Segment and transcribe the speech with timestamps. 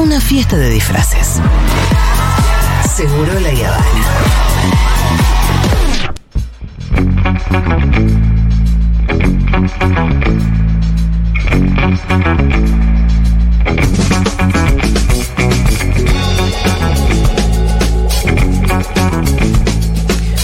[0.00, 1.40] una fiesta de disfraces.
[2.96, 4.30] Seguro la Habana.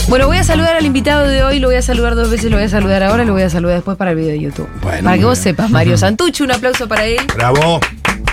[0.09, 2.59] Bueno, voy a saludar al invitado de hoy, lo voy a saludar dos veces, lo
[2.59, 4.69] voy a saludar ahora, lo voy a saludar después para el video de YouTube.
[4.83, 7.27] Bueno, para que vos sepas, Mario Santucho, un aplauso para él.
[7.35, 7.81] Bravo.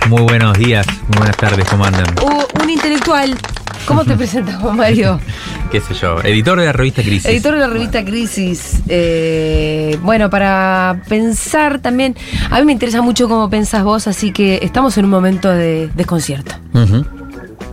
[0.09, 2.05] Muy buenos días, muy buenas tardes, ¿cómo andan?
[2.21, 3.37] Uh, un intelectual.
[3.85, 5.19] ¿Cómo te presentamos, Mario?
[5.71, 6.19] ¿Qué sé yo?
[6.21, 7.25] Editor de la revista Crisis.
[7.25, 8.81] Editor de la revista Crisis.
[8.87, 12.15] Eh, bueno, para pensar también,
[12.49, 15.89] a mí me interesa mucho cómo pensás vos, así que estamos en un momento de
[15.95, 16.55] desconcierto.
[16.73, 17.05] Ujú.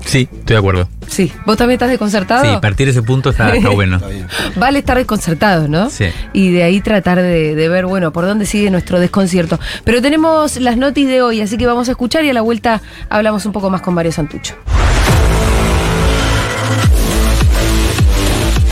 [0.04, 0.88] Sí, estoy de acuerdo.
[1.06, 2.44] Sí, ¿vos también estás desconcertado?
[2.44, 4.00] Sí, partir de ese punto está, está bueno.
[4.56, 5.90] Vale estar desconcertados, ¿no?
[5.90, 6.06] Sí.
[6.32, 9.58] Y de ahí tratar de, de ver, bueno, por dónde sigue nuestro desconcierto.
[9.84, 12.80] Pero tenemos las notis de hoy, así que vamos a escuchar y a la vuelta
[13.08, 14.54] hablamos un poco más con Mario Santucho.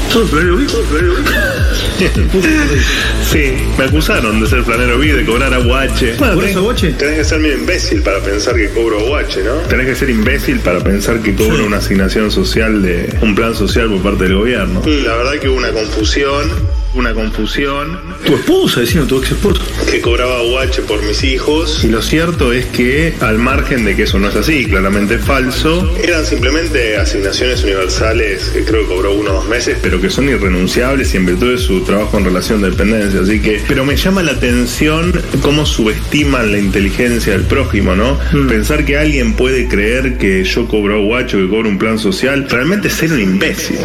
[3.31, 6.15] Sí, me acusaron de ser planero vivo y de cobrar aguache.
[6.15, 6.93] ¿Por eso, Boche?
[6.93, 9.57] Tenés que ser medio imbécil para pensar que cobro aguache, ¿no?
[9.69, 13.89] Tenés que ser imbécil para pensar que cobro una asignación social de un plan social
[13.89, 14.83] por parte del gobierno.
[14.87, 16.51] La verdad que hubo una confusión,
[16.95, 17.99] una confusión.
[18.25, 19.63] Tu esposa, decía tu ex esposa.
[19.91, 21.85] que cobraba aguache por mis hijos.
[21.85, 25.25] Y lo cierto es que, al margen de que eso no es así, claramente es
[25.25, 30.11] falso, eran simplemente asignaciones universales que creo que cobró uno o dos meses, pero que
[30.11, 33.21] son irrenunciables y en virtud de su trabajo en relación de dependencia.
[33.21, 38.19] Así que, pero me llama la atención cómo subestiman la inteligencia del prójimo, ¿no?
[38.49, 42.49] Pensar que alguien puede creer que yo cobro aguache o que cobro un plan social,
[42.49, 43.79] realmente es ser un imbécil.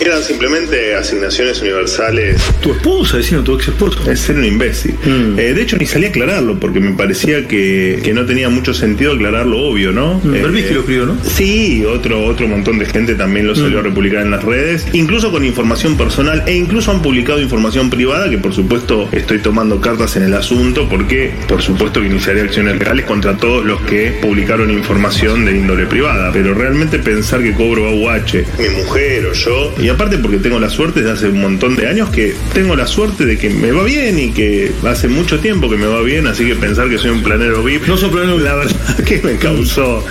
[0.00, 2.27] Eran simplemente asignaciones universales
[2.62, 4.10] Tu esposa, decía tu ex esposa.
[4.10, 4.94] es ser un imbécil.
[5.06, 8.74] Eh, de hecho, ni salí a aclararlo porque me parecía que, que no tenía mucho
[8.74, 10.20] sentido aclarar lo obvio, ¿no?
[10.22, 11.16] Mm, Eh, Berbisky lo escribió, ¿no?
[11.22, 15.30] Sí, otro, otro montón de gente también lo salió a republicar en las redes, incluso
[15.30, 20.16] con información personal e incluso han publicado información privada que por supuesto estoy tomando cartas
[20.16, 24.70] en el asunto porque por supuesto que iniciaré acciones legales contra todos los que publicaron
[24.70, 29.88] información de índole privada, pero realmente pensar que cobro AUH, mi mujer o yo, y
[29.88, 32.17] aparte porque tengo la suerte de hace un montón de años que
[32.52, 35.86] tengo la suerte de que me va bien y que hace mucho tiempo que me
[35.86, 38.96] va bien, así que pensar que soy un planero VIP, No sos planero la verdad
[39.06, 40.04] que me causó,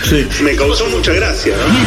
[0.44, 1.68] me causó mucha gracia, ¿no?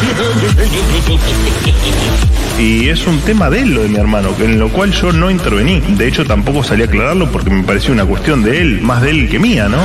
[2.61, 5.31] Y es un tema de él lo de mi hermano, en lo cual yo no
[5.31, 5.81] intervení.
[5.97, 9.11] De hecho, tampoco salí a aclararlo porque me pareció una cuestión de él, más de
[9.11, 9.79] él que mía, ¿no?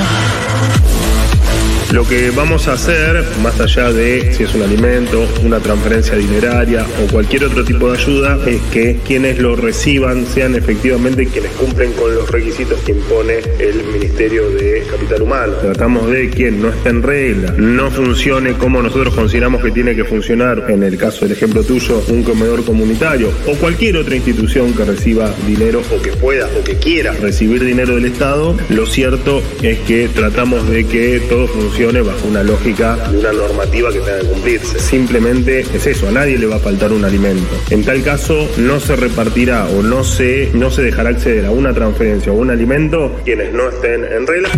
[1.95, 6.85] Lo que vamos a hacer, más allá de si es un alimento, una transferencia dineraria
[7.01, 11.93] o cualquier otro tipo de ayuda, es que quienes lo reciban sean efectivamente quienes cumplen
[11.93, 15.53] con los requisitos que impone el Ministerio de Capital Humano.
[15.53, 20.03] Tratamos de que no esté en regla, no funcione como nosotros consideramos que tiene que
[20.03, 24.83] funcionar, en el caso del ejemplo tuyo, un comedor comunitario o cualquier otra institución que
[24.83, 28.57] reciba dinero o que pueda o que quiera recibir dinero del Estado.
[28.67, 33.91] Lo cierto es que tratamos de que todo funcione bajo una lógica de una normativa
[33.91, 34.79] que tenga que cumplirse.
[34.79, 37.55] Simplemente es eso, a nadie le va a faltar un alimento.
[37.69, 41.73] En tal caso, no se repartirá o no se, no se dejará acceder a una
[41.73, 44.49] transferencia o un alimento quienes no estén en regla.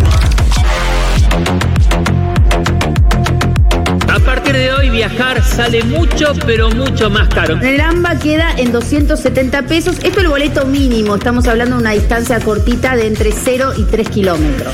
[4.08, 7.58] A partir de hoy viajar sale mucho, pero mucho más caro.
[7.60, 9.96] El AMBA queda en 270 pesos.
[9.96, 11.16] Esto es el boleto mínimo.
[11.16, 14.72] Estamos hablando de una distancia cortita de entre 0 y 3 kilómetros.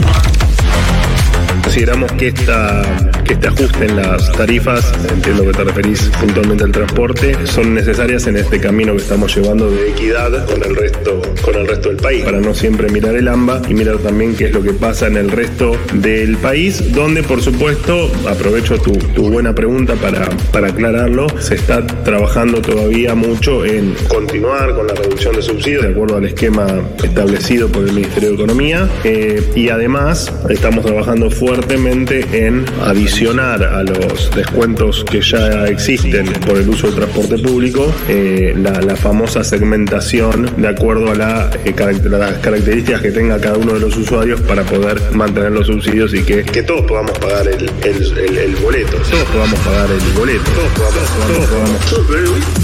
[1.75, 2.83] Consideramos que esta
[3.25, 8.27] que este ajuste en las tarifas, entiendo que te referís puntualmente al transporte, son necesarias
[8.27, 11.99] en este camino que estamos llevando de equidad con el resto con el resto del
[11.99, 15.07] país, para no siempre mirar el AMBA y mirar también qué es lo que pasa
[15.07, 20.69] en el resto del país, donde por supuesto, aprovecho tu, tu buena pregunta para, para
[20.69, 26.17] aclararlo, se está trabajando todavía mucho en continuar con la reducción de subsidios de acuerdo
[26.17, 26.67] al esquema
[27.03, 33.83] establecido por el Ministerio de Economía eh, y además estamos trabajando fuertemente en adicionar a
[33.85, 39.45] los descuentos que ya existen por el uso del transporte público eh, la, la famosa
[39.45, 41.73] segmentación de acuerdo a la, eh,
[42.11, 46.25] las características que tenga cada uno de los usuarios para poder mantener los subsidios y
[46.25, 50.51] que, que todos podamos pagar el, el- el- el boleto, todos podamos pagar el boleto,
[50.51, 52.64] todos podamos, todos podamos.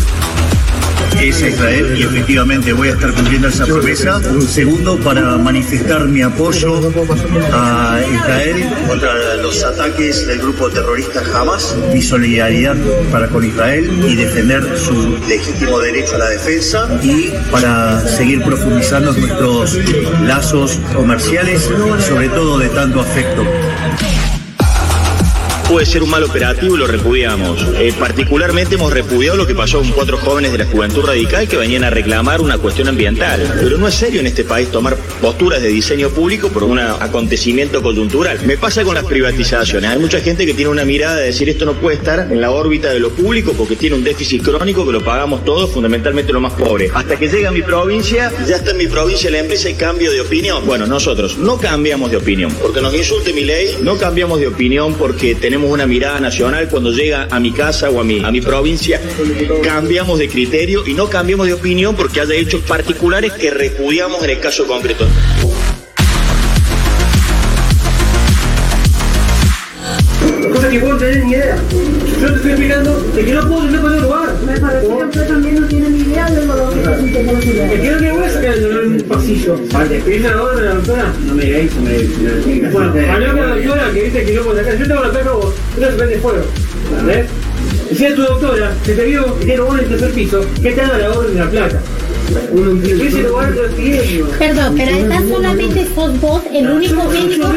[1.19, 4.19] Es Israel y efectivamente voy a estar cumpliendo esa promesa.
[4.19, 6.81] Un segundo para manifestar mi apoyo
[7.53, 12.77] a Israel contra los ataques del grupo terrorista Hamas, mi solidaridad
[13.12, 19.12] para con Israel y defender su legítimo derecho a la defensa y para seguir profundizando
[19.12, 19.79] nuestros
[20.23, 21.71] lazos comerciales,
[22.07, 23.45] sobre todo de tanto afecto.
[25.70, 27.64] Puede ser un mal operativo lo repudiamos.
[27.78, 31.56] Eh, particularmente hemos repudiado lo que pasó con cuatro jóvenes de la Juventud Radical que
[31.56, 33.40] venían a reclamar una cuestión ambiental.
[33.61, 37.82] Pero no es serio en este país tomar posturas de diseño público por un acontecimiento
[37.82, 38.40] coyuntural.
[38.46, 39.90] Me pasa con las privatizaciones.
[39.90, 42.50] Hay mucha gente que tiene una mirada de decir esto no puede estar en la
[42.50, 46.43] órbita de lo público porque tiene un déficit crónico que lo pagamos todos, fundamentalmente los
[46.43, 46.90] más pobres.
[46.93, 50.11] Hasta que llega a mi provincia, ya está en mi provincia la empresa y cambio
[50.11, 50.66] de opinión.
[50.66, 54.94] Bueno, nosotros no cambiamos de opinión porque nos insulte mi ley, no cambiamos de opinión
[54.94, 58.41] porque tenemos una mirada nacional cuando llega a mi casa o a mi, a mi
[58.41, 59.01] provincia,
[59.62, 64.31] cambiamos de criterio y no cambiamos de opinión porque haya hechos particulares que repudiamos en
[64.31, 65.07] el caso concreto.
[70.53, 70.69] Cosa.
[72.20, 74.28] Yo te estoy explicando de que no puedo, no puedo lugar.
[74.44, 76.99] Me parece que usted también no tiene ni idea de lo que la
[77.40, 77.67] ciudad.
[77.67, 79.58] Me quedo que voy a sacar el dolor en un pasillo.
[79.72, 81.14] Vale, ¿pedís la orden de la doctora?
[81.25, 82.72] No me digáis, me digáis.
[82.72, 84.78] Bueno, hablé con la doctora que dice que no puedo sacar.
[84.78, 86.44] Yo tengo la placa vos, tú no se prende fuego.
[86.90, 87.26] ¿Entendés?
[87.96, 90.73] Si es tu doctora, se te vio que tiene uno en el tercer piso, ¿qué
[90.73, 91.58] te da la orden de la te
[93.76, 94.28] siguiendo.
[94.38, 97.50] Perdón, pero acá solamente sos vos el único médico.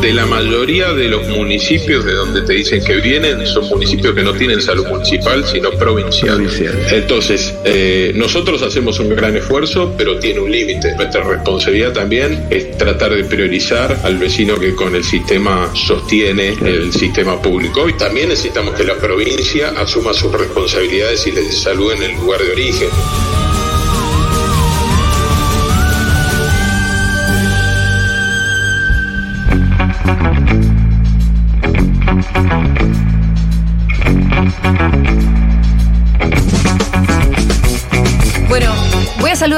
[0.00, 4.22] De la mayoría de los municipios de donde te dicen que vienen, son municipios que
[4.22, 6.48] no tienen salud municipal, sino provincial.
[6.90, 10.94] Entonces, eh, nosotros hacemos un gran esfuerzo, pero tiene un límite.
[10.96, 16.92] Nuestra responsabilidad también es tratar de priorizar al vecino que con el sistema sostiene el
[16.94, 17.86] sistema público.
[17.86, 22.40] Y también necesitamos que la provincia asuma sus responsabilidades y les salud en el lugar
[22.40, 22.88] de origen.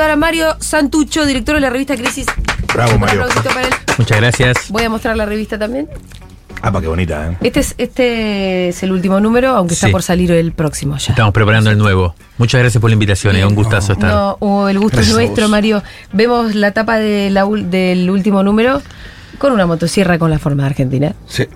[0.02, 2.26] Saludar a Mario Santucho, director de la revista Crisis.
[2.74, 3.22] Bravo, Un Mario.
[3.22, 3.74] aplausito para él.
[3.98, 4.56] Muchas gracias.
[4.70, 5.88] Voy a mostrar la revista también.
[6.60, 7.36] Ah, pa, qué bonita, ¿eh?
[7.42, 11.12] Este es, este es el último número, aunque está por salir el próximo ya.
[11.12, 12.14] Estamos preparando el nuevo.
[12.38, 14.10] Muchas gracias por la invitación, es un gustazo estar.
[14.10, 15.48] No, oh, el gusto Gracias es nuestro.
[15.48, 15.82] Mario.
[16.12, 18.82] Vemos la tapa de la ul- del último número
[19.38, 21.14] con una motosierra con la forma de Argentina.
[21.28, 21.46] Sí.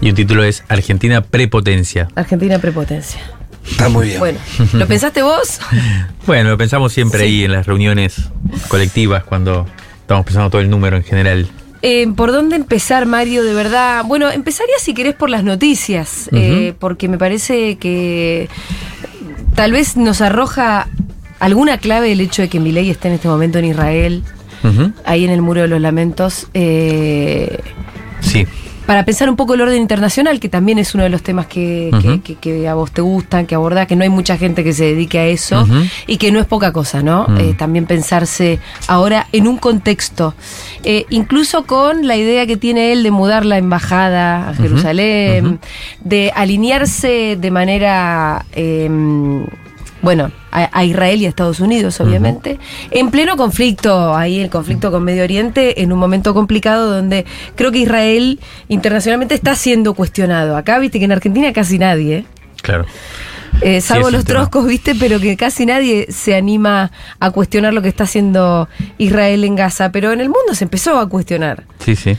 [0.00, 2.08] Y un título es Argentina Prepotencia.
[2.14, 3.20] Argentina prepotencia.
[3.70, 4.18] Está muy bien.
[4.20, 4.38] Bueno,
[4.72, 5.60] ¿lo pensaste vos?
[6.26, 8.30] Bueno, lo pensamos siempre ahí en las reuniones
[8.66, 9.64] colectivas cuando
[10.00, 11.46] estamos pensando todo el número en general.
[11.82, 13.44] Eh, ¿Por dónde empezar, Mario?
[13.44, 14.02] De verdad.
[14.04, 18.48] Bueno, empezaría si querés por las noticias, eh, porque me parece que
[19.54, 20.88] tal vez nos arroja
[21.38, 24.24] alguna clave el hecho de que Milei esté en este momento en Israel,
[25.04, 26.48] ahí en el Muro de los Lamentos.
[26.54, 27.60] eh,
[28.20, 28.46] Sí.
[28.86, 31.90] Para pensar un poco el orden internacional, que también es uno de los temas que,
[32.68, 35.26] a vos te gustan, que abordás, que no hay mucha gente que se dedique a
[35.26, 35.66] eso
[36.06, 37.26] y que no es poca cosa, ¿no?
[37.28, 37.36] Mm.
[37.38, 40.34] Eh, también pensarse ahora en un contexto,
[40.84, 44.54] eh, incluso con la idea que tiene él de mudar la embajada a.
[44.54, 45.58] Jerusalén,
[46.02, 48.46] de alinearse de manera...
[48.52, 48.88] eh,
[50.02, 52.58] bueno, a, a Israel y a Estados Unidos, obviamente,
[52.90, 57.72] en pleno conflicto, ahí el conflicto con Medio Oriente, en un momento complicado donde creo
[57.72, 58.38] que Israel
[58.68, 60.56] internacionalmente está siendo cuestionado.
[60.56, 62.24] Acá, viste que en Argentina casi nadie.
[62.62, 62.86] Claro.
[63.62, 64.40] Eh, salvo los tema.
[64.40, 66.90] troscos, viste, pero que casi nadie se anima
[67.20, 68.68] a cuestionar lo que está haciendo
[68.98, 69.92] Israel en Gaza.
[69.92, 71.64] Pero en el mundo se empezó a cuestionar.
[71.78, 72.16] Sí, sí.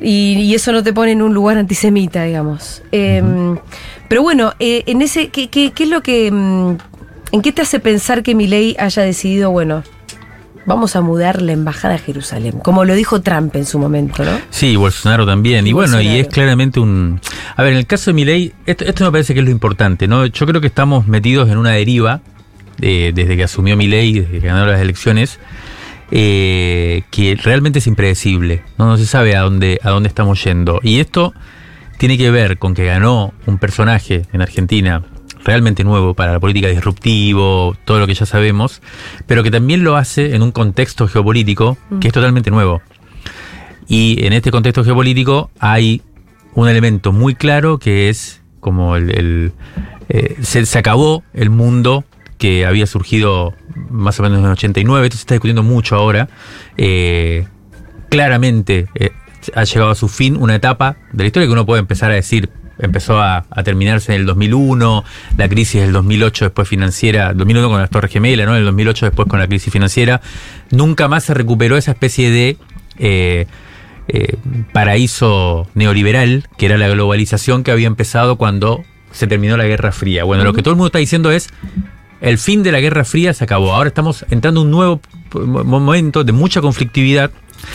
[0.00, 2.82] Y, y eso no te pone en un lugar antisemita, digamos.
[2.92, 3.22] Eh,
[4.08, 6.30] Pero bueno, eh, en ese, ¿qué, qué, qué es lo que.
[6.30, 6.76] mm,
[7.36, 9.84] ¿En qué te hace pensar que Milei haya decidido, bueno,
[10.64, 12.60] vamos a mudar la embajada a Jerusalén?
[12.60, 14.40] Como lo dijo Trump en su momento, ¿no?
[14.48, 15.66] Sí, Bolsonaro también.
[15.66, 17.20] Y Y, bueno, y es claramente un...
[17.54, 20.08] A ver, en el caso de Milei, esto, esto me parece que es lo importante,
[20.08, 20.24] ¿no?
[20.24, 22.22] Yo creo que estamos metidos en una deriva,
[22.80, 25.38] eh, desde que asumió Milei, desde que ganó las elecciones,
[26.12, 28.86] eh, que realmente es impredecible, ¿no?
[28.86, 30.80] No se sabe a dónde, a dónde estamos yendo.
[30.82, 31.34] Y esto
[31.98, 35.02] tiene que ver con que ganó un personaje en Argentina
[35.46, 38.82] realmente nuevo para la política disruptivo, todo lo que ya sabemos,
[39.26, 42.82] pero que también lo hace en un contexto geopolítico que es totalmente nuevo.
[43.88, 46.02] Y en este contexto geopolítico hay
[46.54, 49.10] un elemento muy claro que es como el...
[49.10, 49.52] el,
[50.08, 52.04] eh, se, se acabó el mundo
[52.38, 53.54] que había surgido
[53.90, 56.28] más o menos en el 89, esto se está discutiendo mucho ahora.
[56.76, 57.46] Eh,
[58.08, 59.10] claramente eh,
[59.54, 62.14] ha llegado a su fin una etapa de la historia que uno puede empezar a
[62.14, 65.04] decir, empezó a, terminarse en el 2001,
[65.36, 68.56] la crisis del 2008 después financiera, 2001 con las Torres Gemelas, ¿no?
[68.56, 70.20] el 2008 después con la crisis financiera,
[70.70, 72.56] nunca más se recuperó esa especie de
[72.98, 73.46] eh,
[74.08, 74.36] eh,
[74.72, 80.24] paraíso neoliberal, que era la globalización que había empezado cuando se terminó la Guerra Fría.
[80.24, 81.48] Bueno, lo que todo el mundo está diciendo es,
[82.20, 85.00] el fin de la Guerra Fría se acabó, ahora estamos entrando en un nuevo
[85.34, 87.30] momento de mucha conflictividad.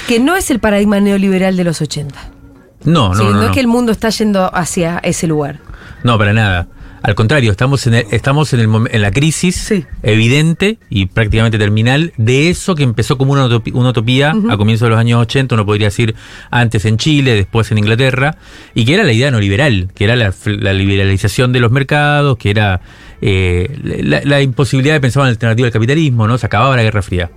[0.07, 2.40] Que no es el paradigma neoliberal de los 80.
[2.83, 3.41] No, Sí, no, no.
[3.43, 3.53] es no.
[3.53, 5.59] que el mundo está yendo hacia ese lugar.
[6.03, 6.67] No, para nada.
[7.03, 9.73] Al contrario, estamos en, el- estamos en, el en la crisis
[10.03, 14.85] evidente y prácticamente terminal de eso que empezó como una utopía, una utopía a comienzos
[14.85, 16.13] de los años 80, uno podría decir
[16.51, 18.37] antes en Chile, después en Inglaterra,
[18.75, 22.51] y que era la idea neoliberal, que era la, la liberalización de los mercados, que
[22.51, 22.81] era
[23.19, 26.37] eh, la, la imposibilidad de pensar en alternativa al capitalismo, ¿no?
[26.37, 27.31] Se acababa la Guerra Fría.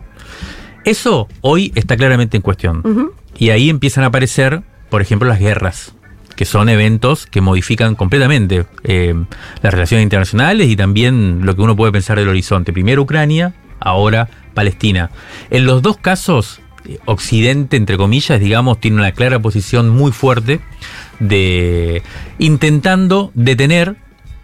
[0.85, 3.13] Eso hoy está claramente en cuestión.
[3.39, 4.63] Y ahí empiezan a aparecer,
[4.95, 5.93] por ejemplo, las guerras,
[6.37, 9.13] que son eventos que modifican completamente eh,
[9.61, 12.73] las relaciones internacionales y también lo que uno puede pensar del horizonte.
[12.73, 15.11] Primero Ucrania, ahora Palestina.
[15.51, 20.61] En los dos casos, eh, Occidente, entre comillas, digamos, tiene una clara posición muy fuerte
[21.19, 22.05] de
[22.39, 23.97] intentando detener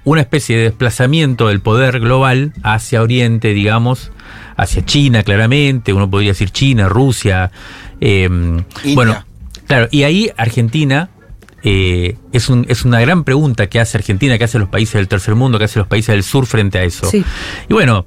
[0.03, 4.11] una especie de desplazamiento del poder global hacia Oriente, digamos,
[4.57, 7.53] hacia China, claramente, uno podría decir China, Rusia.
[8.01, 8.29] eh,
[8.97, 9.30] bueno,
[9.71, 11.11] claro, y ahí Argentina
[11.63, 15.09] eh, es, un, es una gran pregunta que hace Argentina, que hace los países del
[15.09, 17.07] tercer mundo, que hace los países del sur frente a eso.
[17.09, 17.25] Sí.
[17.69, 18.07] Y bueno,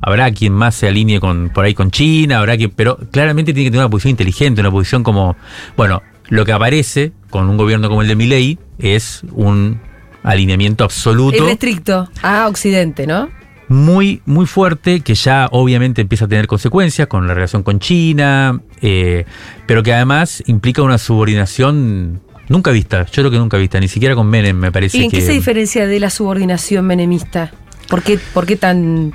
[0.00, 3.66] habrá quien más se alinee con, por ahí con China, habrá que, pero claramente tiene
[3.66, 5.36] que tener una posición inteligente, una posición como,
[5.76, 9.80] bueno, lo que aparece con un gobierno como el de Milei es un
[10.22, 13.28] alineamiento absoluto Irrestricto a Occidente, ¿no?
[13.72, 18.60] Muy, muy fuerte, que ya obviamente empieza a tener consecuencias con la relación con China,
[18.80, 19.24] eh,
[19.66, 24.14] pero que además implica una subordinación nunca vista, yo creo que nunca vista, ni siquiera
[24.14, 25.18] con Menem me parece ¿Y en que...
[25.18, 27.52] qué se diferencia de la subordinación menemista?
[27.88, 29.12] ¿Por qué, por qué tan.?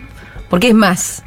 [0.50, 1.24] ¿Por qué es más?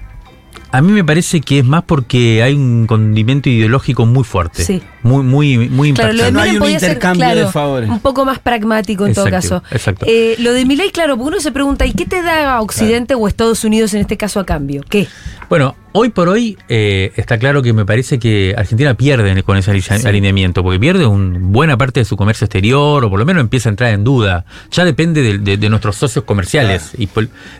[0.72, 4.62] A mí me parece que es más porque hay un condimento ideológico muy fuerte.
[4.62, 4.82] Sí.
[5.02, 6.48] Muy, muy, muy Claro, lo de impactante.
[6.48, 7.50] Menem podía ser, claro,
[7.88, 9.62] Un poco más pragmático en todo caso.
[9.70, 10.04] exacto.
[10.08, 13.26] Eh, lo de Milei, claro, porque uno se pregunta, ¿y qué te da Occidente o
[13.26, 14.82] Estados Unidos en este caso a cambio?
[14.88, 15.08] ¿Qué?
[15.48, 19.70] Bueno, hoy por hoy eh, está claro que me parece que Argentina pierde con ese
[19.72, 23.40] ali- alineamiento, porque pierde un, buena parte de su comercio exterior, o por lo menos
[23.40, 24.44] empieza a entrar en duda.
[24.70, 27.08] Ya depende de, de- de nuestros socios comerciales, y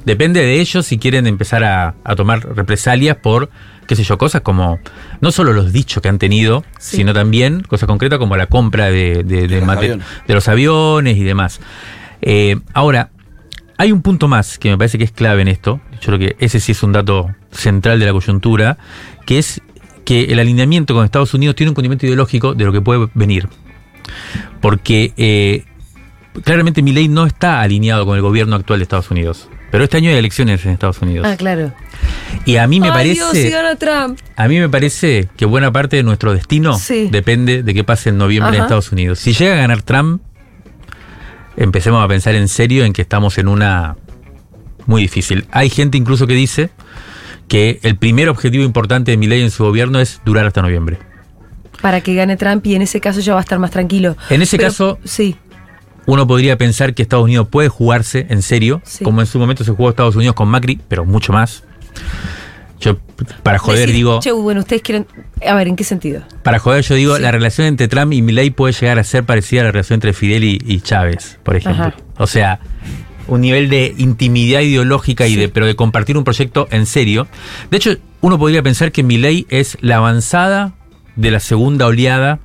[0.05, 3.51] depende de ellos si quieren empezar a, a tomar represalias por,
[3.91, 4.79] qué sé yo, cosas como,
[5.21, 6.99] no solo los dichos que han tenido, Sí.
[6.99, 10.07] sino también cosas concretas como la compra de, de- de los aviones.
[10.29, 11.61] de los aviones y demás.
[12.23, 13.11] Eh, ahora,
[13.79, 15.81] hay un punto más que me parece que es clave en esto.
[16.01, 18.79] Yo creo que ese sí es un dato central de la coyuntura,
[19.27, 19.61] que es
[20.05, 23.49] que el alineamiento con Estados Unidos tiene un condimento ideológico de lo que puede venir.
[24.61, 25.65] Porque eh,
[26.45, 29.49] claramente mi ley no está alineado con el gobierno actual de Estados Unidos.
[29.71, 31.27] Pero este año hay elecciones en Estados Unidos.
[31.31, 31.73] Ah, claro.
[32.45, 33.51] Y a mí me Ay, Dios, si parece.
[33.51, 34.19] gana Trump.
[34.37, 37.09] A mí me parece que buena parte de nuestro destino Sí.
[37.11, 38.63] depende de qué pase en noviembre en.
[38.63, 39.19] Estados Unidos.
[39.21, 40.23] Si llega a ganar Trump,
[41.57, 43.97] empecemos a pensar en serio en que estamos en una
[44.87, 45.47] muy difícil.
[45.53, 46.71] Hay gente incluso que dice
[47.49, 50.99] que el primer objetivo importante de Milei en su gobierno es durar hasta noviembre.
[51.81, 54.17] Para que gane Trump y en ese caso ya va a estar más tranquilo.
[54.31, 55.37] En ese Pero- caso, Sí.
[56.13, 59.05] Uno podría pensar que Estados Unidos puede jugarse en serio, Sí.
[59.05, 61.63] como en su momento se jugó Estados Unidos con Macri, pero mucho más.
[62.81, 62.97] Yo,
[63.43, 64.21] para joder, Decir, digo.
[64.21, 65.07] Che, bueno, ustedes quieren.
[65.47, 66.23] A ver, ¿en qué sentido?
[66.43, 69.61] Para joder, yo digo, la relación entre Trump y Milei puede llegar a ser parecida
[69.61, 71.85] a la relación entre Fidel y, y Chávez, por ejemplo.
[71.85, 71.95] Ajá.
[72.17, 72.59] O sea,
[73.29, 77.27] un nivel de intimidad ideológica y de, pero de compartir un proyecto en serio.
[77.71, 80.73] De hecho, uno podría pensar que Milei es la avanzada
[81.17, 82.41] de la segunda oleada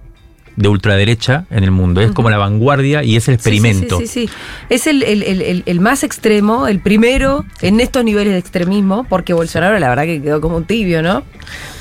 [0.56, 2.02] de ultraderecha en el mundo.
[2.02, 4.00] Es como la vanguardia y es el experimento.
[4.00, 4.28] Sí, sí, sí.
[4.28, 4.34] sí.
[4.70, 9.78] Es el, el- el- más extremo, el primero en estos niveles de extremismo, porque Bolsonaro
[9.80, 11.24] la verdad que quedó como un tibio, ¿no?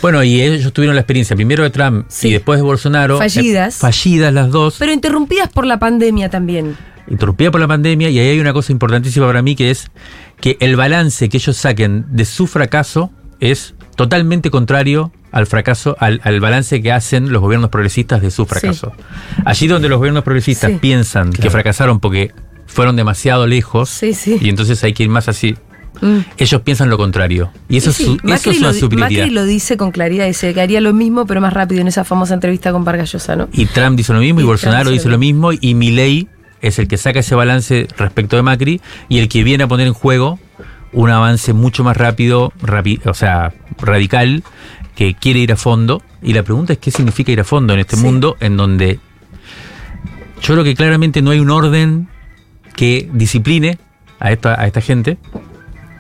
[0.02, 3.18] Bueno, y ellos tuvieron la experiencia primero de Trump y después de Bolsonaro.
[3.18, 3.76] Fallidas.
[3.76, 4.76] Eh, fallidas las dos.
[4.78, 6.76] Pero interrumpidas por la pandemia también.
[7.08, 9.90] interrumpida por la pandemia y ahí hay una cosa importantísima para mí que es
[10.40, 16.20] que el balance que ellos saquen de su fracaso es totalmente contrario al fracaso, al,
[16.24, 18.92] al balance que hacen los gobiernos progresistas de su fracaso.
[19.44, 20.78] Allí donde los gobiernos progresistas Sí.
[20.80, 22.32] piensan que fracasaron porque
[22.66, 25.54] fueron demasiado lejos y entonces hay que ir más así.
[26.00, 26.18] Mm.
[26.38, 27.52] Ellos piensan lo contrario.
[27.68, 29.20] Y eso, Y sí, es, su, eso es lo una superioridad.
[29.22, 32.02] Macri lo dice con claridad, dice que haría lo mismo, pero más rápido en esa
[32.04, 33.48] famosa entrevista con Vargas Llosa, ¿no?
[33.52, 36.26] Y Trump dice lo mismo y, Y Bolsonaro dice lo mismo y Milei
[36.62, 39.86] es el que saca ese balance respecto de Macri y el que viene a poner
[39.86, 40.38] en juego
[40.94, 44.42] un avance mucho más rápido, rapi- o sea, radical,
[44.94, 46.02] que quiere ir a fondo.
[46.22, 48.98] Y la pregunta es qué significa ir a fondo en este mundo en donde
[50.40, 52.08] yo creo que claramente no hay un orden
[52.76, 53.78] que discipline
[54.20, 55.18] a esta, a esta gente.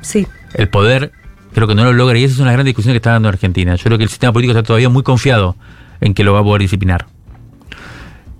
[0.00, 0.26] Sí.
[0.54, 1.12] El poder
[1.52, 3.74] creo que no lo logra y esa es una gran discusión que está dando Argentina.
[3.76, 5.56] Yo creo que el sistema político está todavía muy confiado
[6.00, 7.06] en que lo va a poder disciplinar.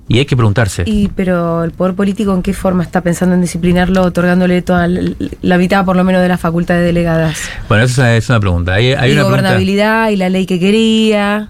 [0.07, 0.83] Y hay que preguntarse.
[0.87, 5.11] Y pero el poder político en qué forma está pensando en disciplinarlo, otorgándole toda la,
[5.41, 7.39] la mitad por lo menos de las facultades delegadas.
[7.69, 8.75] Bueno, esa es una, pregunta.
[8.75, 9.29] Hay, hay y una pregunta.
[9.31, 11.49] gobernabilidad y la ley que quería.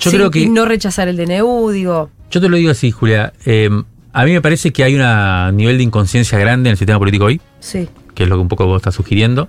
[0.00, 2.10] Yo Sí, creo que- y no rechazar el DNU, digo.
[2.30, 3.32] yo te lo digo así, Julia.
[3.46, 3.70] eh,
[4.12, 7.26] a mí me parece que hay un nivel de inconsciencia grande en el sistema político
[7.26, 7.88] hoy, Sí.
[8.14, 9.48] que es lo que un poco vos estás sugiriendo.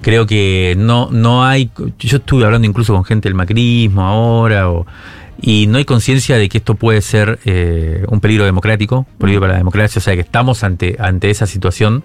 [0.00, 1.70] Creo que no, no hay.
[1.98, 4.86] Yo estuve hablando incluso con gente del macrismo ahora, o,
[5.40, 9.40] y no hay conciencia de que esto puede ser eh, un peligro democrático, un peligro
[9.42, 12.02] para la democracia, o sea que estamos ante, ante esa situación.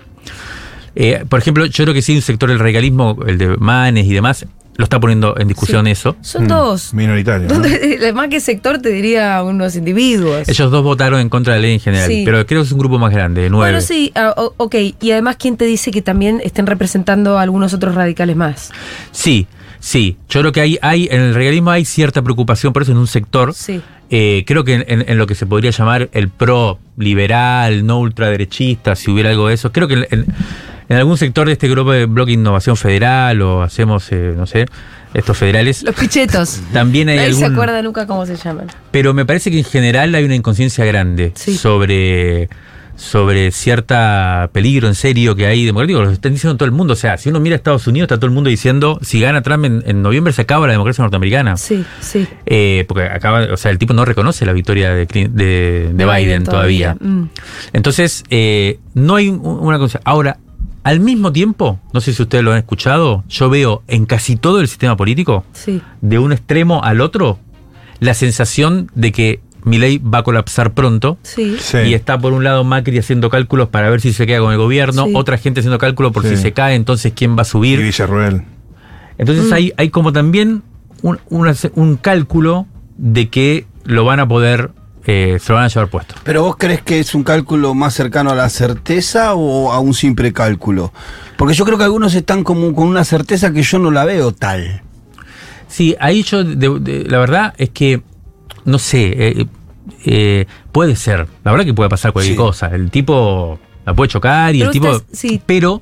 [0.96, 4.14] Eh, por ejemplo, yo creo que sí, un sector del radicalismo, el de Manes y
[4.14, 5.92] demás, lo está poniendo en discusión Sí.
[5.92, 6.16] eso.
[6.22, 6.94] Son dos.
[6.94, 7.48] Minoritario.
[7.48, 7.54] ¿no?
[7.56, 10.48] Donde, además que sector te diría unos individuos.
[10.50, 12.24] Ellos dos votaron en contra de la ley en general, Sí.
[12.26, 13.72] pero creo que es un grupo más grande, de nueve.
[13.72, 14.76] Bueno, sí, ah, ok.
[15.02, 18.72] Y además, ¿quién te dice que también estén representando a algunos otros radicales más?
[19.12, 19.48] Sí,
[19.84, 20.16] sí.
[20.30, 23.08] Yo creo que hay, hay, en el regalismo hay cierta preocupación por eso en un
[23.08, 23.54] sector.
[23.54, 23.82] Sí.
[24.10, 28.00] Eh, creo que en, en- en lo que se podría llamar el pro liberal, no
[28.00, 30.26] ultraderechista, si hubiera algo de eso, creo que en,
[30.96, 34.66] algún sector de este grupo de bloque Innovación Federal o hacemos, eh, no sé,
[35.16, 36.62] estos federales, Los pichetos.
[36.72, 37.54] también hay Nadie se algún...
[37.56, 38.68] acuerda nunca cómo se llaman.
[38.92, 41.58] Pero me parece que en general hay una inconsciencia grande Sí.
[41.58, 42.50] sobre,
[42.96, 46.02] sobre cierta peligro en serio que hay democrático.
[46.04, 46.94] Lo están diciendo todo el mundo.
[46.94, 49.42] O sea, si uno mira a Estados Unidos, está todo el mundo diciendo, si gana
[49.42, 51.58] Trump en, en noviembre se acaba la democracia norteamericana.
[51.58, 52.28] Sí, sí.
[52.46, 56.44] Eh, porque acaba, o sea, el tipo no reconoce la victoria de, de- de Biden,
[56.44, 56.96] todavía.
[57.00, 57.30] Mm.
[57.74, 60.00] Entonces, eh, no hay un- una cosa.
[60.04, 60.38] Ahora,
[60.84, 64.60] al mismo tiempo, no sé si ustedes lo han escuchado, yo veo en casi todo
[64.60, 65.82] el sistema político, Sí.
[66.02, 67.40] de un extremo al otro,
[68.00, 71.18] la sensación de que Milei va a colapsar pronto.
[71.24, 71.58] Sí.
[71.60, 71.78] Sí.
[71.80, 74.58] Y está por un lado Macri haciendo cálculos para ver si se queda con el
[74.58, 75.14] gobierno, Sí.
[75.16, 76.36] otra gente haciendo cálculos por Sí.
[76.36, 77.80] si se cae, entonces quién va a Y subir.
[77.82, 78.44] Villarruel.
[79.18, 79.54] Entonces Mm.
[79.54, 80.64] hay, hay como también
[81.02, 81.20] un,
[81.76, 82.66] un cálculo
[82.98, 84.72] de que lo van a poder,
[85.06, 86.16] eh, se lo van a llevar puesto.
[86.24, 89.94] ¿Pero vos crees que es un cálculo más cercano a la certeza o a un
[89.94, 90.94] simple cálculo?
[91.38, 94.32] Porque yo creo que algunos están como con una certeza que yo no la veo
[94.34, 94.82] tal.
[95.68, 98.02] Sí, ahí yo, de- de- la verdad es que,
[98.66, 99.46] no sé, eh,
[100.06, 102.38] eh, puede ser, la verdad que puede pasar cualquier Sí.
[102.38, 102.68] cosa.
[102.68, 105.02] El tipo la puede chocar y Pero el tipo...
[105.12, 105.42] sí.
[105.46, 105.82] Pero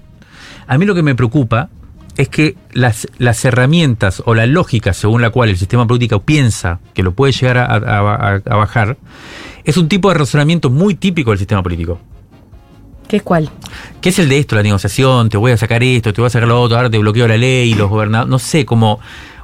[0.68, 1.70] a mí lo que me preocupa
[2.18, 6.80] es que las, las herramientas o la lógica según la cual el sistema político piensa
[6.94, 8.98] que lo puede llegar a, a- a- a bajar
[9.64, 12.00] es un tipo de razonamiento muy típico del sistema político.
[13.08, 13.50] ¿Qué es cuál?
[14.02, 14.56] ¿Qué es el de esto?
[14.56, 16.98] La negociación, te voy a sacar esto, te voy a sacar lo otro, ahora te
[16.98, 19.00] bloqueo la ley, los gobernadores, no sé, como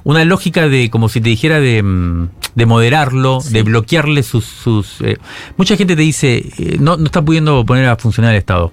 [0.08, 4.46] una lógica de, como si te dijera de, mm, de moderarlo, de bloquearle sus...
[4.46, 5.18] sus eh,
[5.58, 8.72] mucha gente te dice, eh, no, no está pudiendo poner a funcionar el Estado.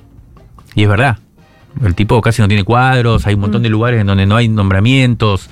[0.77, 1.19] Y es verdad.
[1.85, 4.47] El tipo casi no tiene cuadros, hay un montón de lugares en donde no hay
[4.47, 5.51] nombramientos.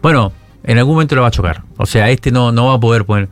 [0.00, 1.64] Bueno, en algún momento lo va a chocar.
[1.78, 3.28] O sea, este no, no va a poder poner...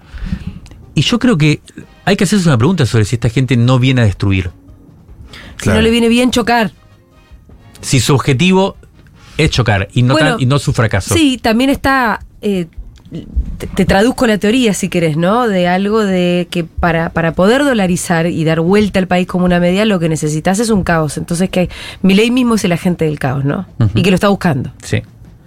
[0.96, 1.60] Y yo creo que
[2.04, 4.50] hay que hacerse una pregunta sobre si esta gente no viene a destruir.
[5.62, 6.72] Si no le viene bien chocar.
[7.80, 8.76] si su objetivo
[9.38, 11.14] es chocar y no, Bueno, tan- y no su fracaso.
[11.14, 12.20] Sí, también está.
[12.40, 12.66] eh,
[13.58, 15.46] te, te traduzco la teoría, si querés, ¿no?
[15.46, 19.60] De algo de que para, para poder dolarizar y dar vuelta al país como una
[19.60, 21.18] media, lo que necesitas es un caos.
[21.18, 21.68] Entonces, que
[22.00, 23.66] Milei mismo es el agente del caos, ¿no?
[23.94, 24.72] Y que lo está buscando.
[24.82, 25.02] Sí.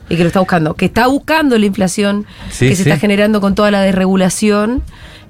[0.10, 0.76] Y que lo está buscando.
[0.76, 2.90] Que está buscando la inflación Sí, que se sí.
[2.90, 4.84] está generando con toda la desregulación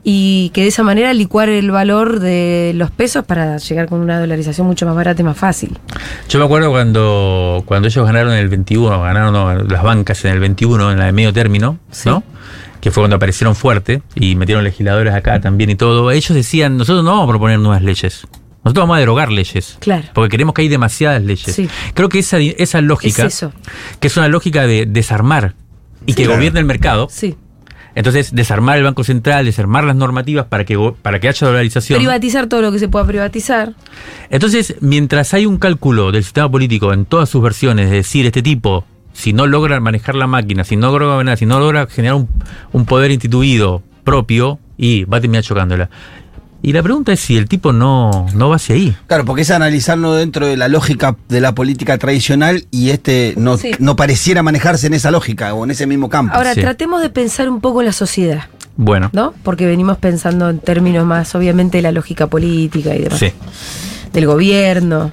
[0.08, 4.20] y que de esa manera licuar el valor de los pesos para llegar con una
[4.20, 5.78] dolarización mucho más barata y más fácil.
[6.30, 10.92] Yo me acuerdo cuando, cuando ellos ganaron el 21, ganaron las bancas en el 21,
[10.92, 12.24] en la de medio término, ¿no?
[12.82, 16.12] Que fue cuando aparecieron fuerte y metieron legisladores acá también y todo.
[16.12, 18.28] Ellos decían, nosotros no vamos a proponer nuevas leyes.
[18.64, 19.78] Nosotros vamos a derogar leyes.
[19.80, 20.06] Claro.
[20.14, 21.52] Porque queremos que hay demasiadas leyes.
[21.56, 21.68] Sí.
[21.96, 23.54] Creo que esa, esa lógica, Es eso.
[24.00, 25.56] que es una lógica de desarmar
[26.06, 26.38] y que Claro.
[26.38, 27.08] gobierne el mercado.
[27.10, 27.36] Sí.
[27.96, 31.98] Entonces, desarmar el Banco Central, desarmar las normativas para que, para que haya dolarización.
[31.98, 33.74] Privatizar todo lo que se pueda privatizar.
[34.30, 38.42] Entonces, mientras hay un cálculo del sistema político en todas sus versiones, es decir, este
[38.42, 42.16] tipo, si no logra manejar la máquina, si no logra gobernar, si no logra generar
[42.16, 42.30] un,
[42.74, 45.90] un poder instituido propio, y va a terminar chocándola.
[46.62, 48.96] Y la pregunta es si el tipo no, no va hacia ahí.
[49.08, 53.58] Claro, porque es analizarlo dentro de la lógica de la política tradicional y este no,
[53.58, 53.72] Sí.
[53.80, 56.34] no pareciera manejarse en esa lógica o en ese mismo campo.
[56.36, 56.62] Ahora, Sí.
[56.62, 58.46] tratemos de pensar un poco la sociedad,
[58.78, 59.34] Bueno, ¿no?
[59.44, 63.20] Porque venimos pensando en términos más, obviamente, de la lógica política y demás.
[63.20, 63.32] sí.
[64.12, 65.12] Del gobierno.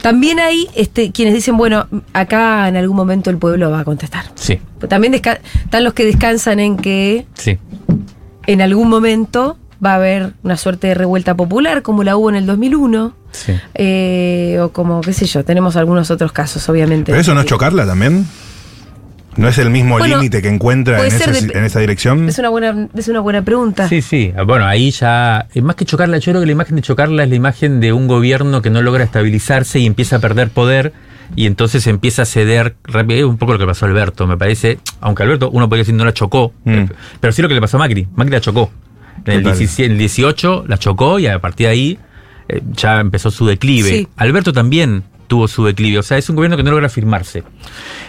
[0.00, 4.26] También hay este, quienes dicen, bueno, acá en algún momento el pueblo va a contestar.
[4.36, 7.58] Sí, Pero También están los que descansan en que sí.
[8.46, 12.36] en algún momento va a haber una suerte de revuelta popular, como la hubo en
[12.36, 13.52] el 2001, sí.
[13.74, 17.12] eh, o como, qué sé yo, tenemos algunos otros casos, obviamente.
[17.12, 18.26] ¿Pero eso no es chocarla también?
[19.36, 22.26] ¿No es el mismo Bueno, límite que encuentra en, ser ese- de- en esa dirección?
[22.26, 23.86] Es una buena, es una buena pregunta.
[23.86, 24.32] Sí, sí.
[24.46, 25.46] Bueno, ahí ya.
[25.54, 27.92] eh, Más que chocarla, yo creo que la imagen de chocarla es la imagen de
[27.92, 30.94] un gobierno que no logra estabilizarse y empieza a perder poder
[31.34, 33.18] y entonces empieza a ceder rápido.
[33.18, 34.78] Es un poco lo que pasó a Alberto, me parece.
[35.02, 36.84] Aunque Alberto, uno podría decir no la chocó, Mm.
[37.20, 38.08] pero sí lo que le pasó a Macri.
[38.16, 38.70] Macri la chocó.
[39.24, 39.58] En el, Total.
[39.58, 41.98] 17 en el 18 la chocó y a partir de ahí
[42.48, 43.88] eh, ya empezó su declive.
[43.90, 44.08] Sí.
[44.16, 45.98] Alberto también tuvo su declive.
[45.98, 47.42] O sea, es un gobierno que no logra firmarse.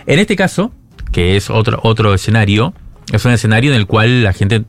[0.05, 0.71] En este caso,
[1.11, 2.73] que es otro, otro escenario,
[3.11, 4.65] es un escenario en el cual la gente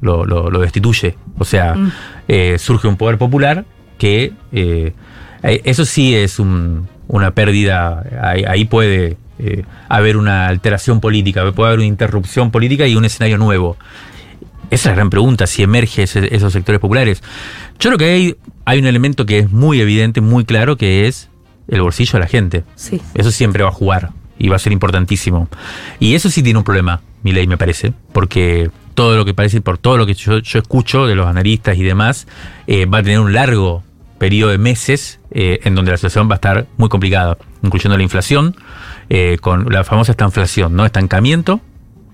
[0.00, 1.16] lo, lo- lo destituye.
[1.38, 1.92] O sea, Mm.
[2.28, 3.64] eh, surge un poder popular
[3.98, 4.92] que eh,
[5.42, 8.02] eh, eso sí es un- una pérdida.
[8.22, 13.04] Ahí, ahí puede eh, haber una alteración política, puede haber una interrupción política y un
[13.04, 13.76] escenario nuevo.
[14.70, 17.22] Esa es la gran pregunta, si emerge ese- esos sectores populares.
[17.78, 21.28] Yo creo que hay, hay un elemento que es muy evidente, muy claro, que es
[21.68, 22.64] el bolsillo de la gente.
[22.74, 23.00] Sí.
[23.14, 25.48] Eso siempre va a jugar y va a ser importantísimo.
[26.00, 29.60] Y eso sí tiene un problema, mi ley me parece, porque todo lo que parece,
[29.60, 32.26] por todo lo que yo, yo escucho de los analistas y demás,
[32.66, 33.82] eh, va a tener un largo
[34.18, 38.02] periodo de meses eh, en donde la situación va a estar muy complicada, incluyendo la
[38.02, 38.56] inflación,
[39.10, 40.84] eh, con la famosa estanflación, ¿no?
[40.86, 41.60] Estancamiento,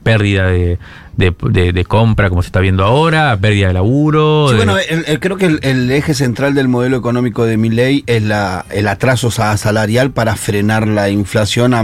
[0.03, 0.79] pérdida de,
[1.17, 4.47] de- de- de compra, como se está viendo ahora, pérdida de laburo.
[4.49, 7.57] Sí, de- bueno, el- el- creo que el, el eje central del modelo económico de
[7.57, 11.83] Milley es la, el atraso sa- salarial para frenar la inflación, a,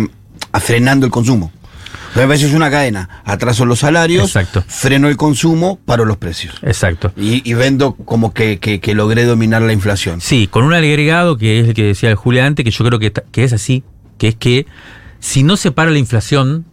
[0.52, 1.52] a frenando el consumo.
[2.14, 3.10] A veces es una cadena.
[3.26, 4.34] Atraso los salarios,
[4.68, 6.54] freno el consumo, paro los precios.
[6.62, 7.12] Exacto.
[7.14, 10.22] Y, y vendo como que, que- que logré dominar la inflación.
[10.22, 12.98] Sí, con un agregado que es el que decía el Julián antes, que yo creo
[12.98, 13.84] que, que es así,
[14.16, 14.64] que es que
[15.20, 16.64] si no se para la inflación,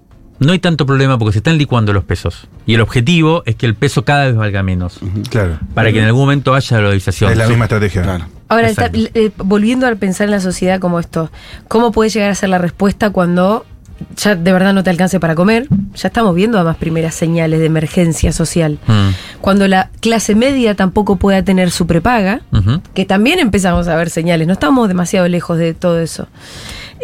[0.44, 2.48] no hay tanto problema porque se están licuando los pesos.
[2.66, 5.00] Y el objetivo es que el peso cada vez valga menos.
[5.30, 5.60] Claro.
[5.74, 7.32] Para que en algún momento haya valorización.
[7.32, 8.28] Es la misma estrategia.
[8.50, 11.32] Ahora, está- eh, volviendo a pensar en la sociedad como esto,
[11.68, 13.66] ¿cómo puede llegar a ser la respuesta cuando
[14.18, 15.68] ya de verdad no te alcance para comer?
[15.96, 18.80] Ya estamos viendo además primeras señales de emergencia social.
[18.88, 19.10] Mm,
[19.42, 22.42] Cuando la clase media tampoco pueda tener su prepaga,
[22.94, 26.28] que también empezamos a ver señales, no estamos demasiado lejos de todo eso.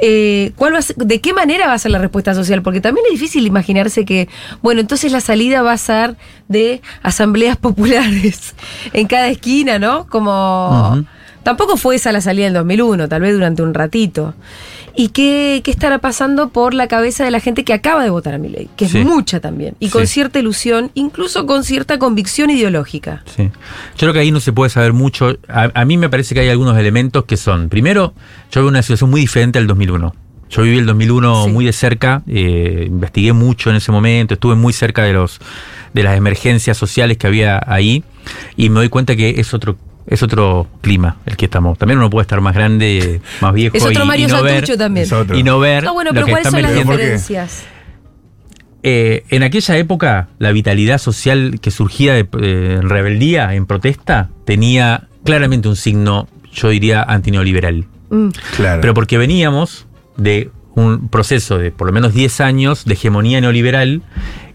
[0.02, 2.62] Eh, ¿cuál va a ser- ¿De qué manera va a ser la respuesta social?
[2.62, 4.30] Porque también es difícil imaginarse que,
[4.62, 6.16] bueno, entonces la salida va a ser
[6.48, 8.56] de asambleas populares
[8.94, 10.08] en cada esquina, ¿no?
[10.08, 11.04] Como...
[11.44, 14.36] Tampoco fue esa la salida en 2001, tal vez durante un ratito.
[15.02, 18.34] ¿Y qué, qué estará pasando por la cabeza de la gente que acaba de votar
[18.34, 18.68] a mi ley?
[18.76, 18.98] Que es Sí.
[19.06, 19.76] mucha también.
[19.80, 20.16] Y con Sí.
[20.16, 23.24] cierta ilusión, incluso con cierta convicción ideológica.
[23.34, 23.44] Sí.
[23.44, 25.38] Yo creo que ahí no se puede saber mucho.
[25.48, 28.14] A, a mí me parece que hay algunos elementos que son, primero,
[28.52, 30.14] yo veo una situación muy diferente al 2001.
[30.50, 34.74] Yo viví el 2001 muy de cerca, eh, investigué mucho en ese momento, estuve muy
[34.74, 35.40] cerca de los
[35.94, 38.04] de las emergencias sociales que había ahí
[38.58, 39.78] y me doy cuenta que es otro
[40.10, 41.78] es otro clima el que estamos.
[41.78, 44.54] También uno puede estar más grande, más viejo Es otro y, Mario y no ver,
[44.54, 45.08] Santucho también.
[45.36, 47.64] y no ver Ah, bueno, pero ¿cuáles son las diferencias?
[48.82, 54.30] Eh, en aquella época, la vitalidad social que surgía de, eh, en rebeldía, en protesta,
[54.46, 57.86] tenía claramente un signo, yo diría, antineoliberal.
[58.10, 58.30] Mm.
[58.56, 58.82] Claro.
[58.82, 59.86] Pero porque veníamos
[60.18, 64.02] de un proceso de por lo menos 10 años de hegemonía neoliberal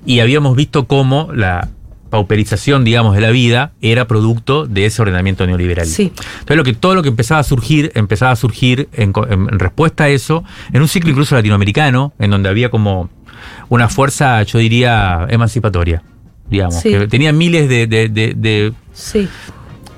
[0.07, 1.69] y habíamos visto cómo la
[2.15, 5.85] pauperización, digamos, de la vida era producto de ese ordenamiento neoliberal.
[5.87, 6.13] Sí.
[6.15, 9.49] Entonces, lo que, todo lo que empezaba a surgir, empezaba a surgir en, co- en-
[9.51, 13.11] en respuesta a eso, en un ciclo incluso latinoamericano, en donde había como
[13.69, 16.05] una fuerza, yo diría, emancipatoria,
[16.49, 16.91] digamos, Sí.
[16.91, 19.29] que tenía miles de- de- de- de Sí.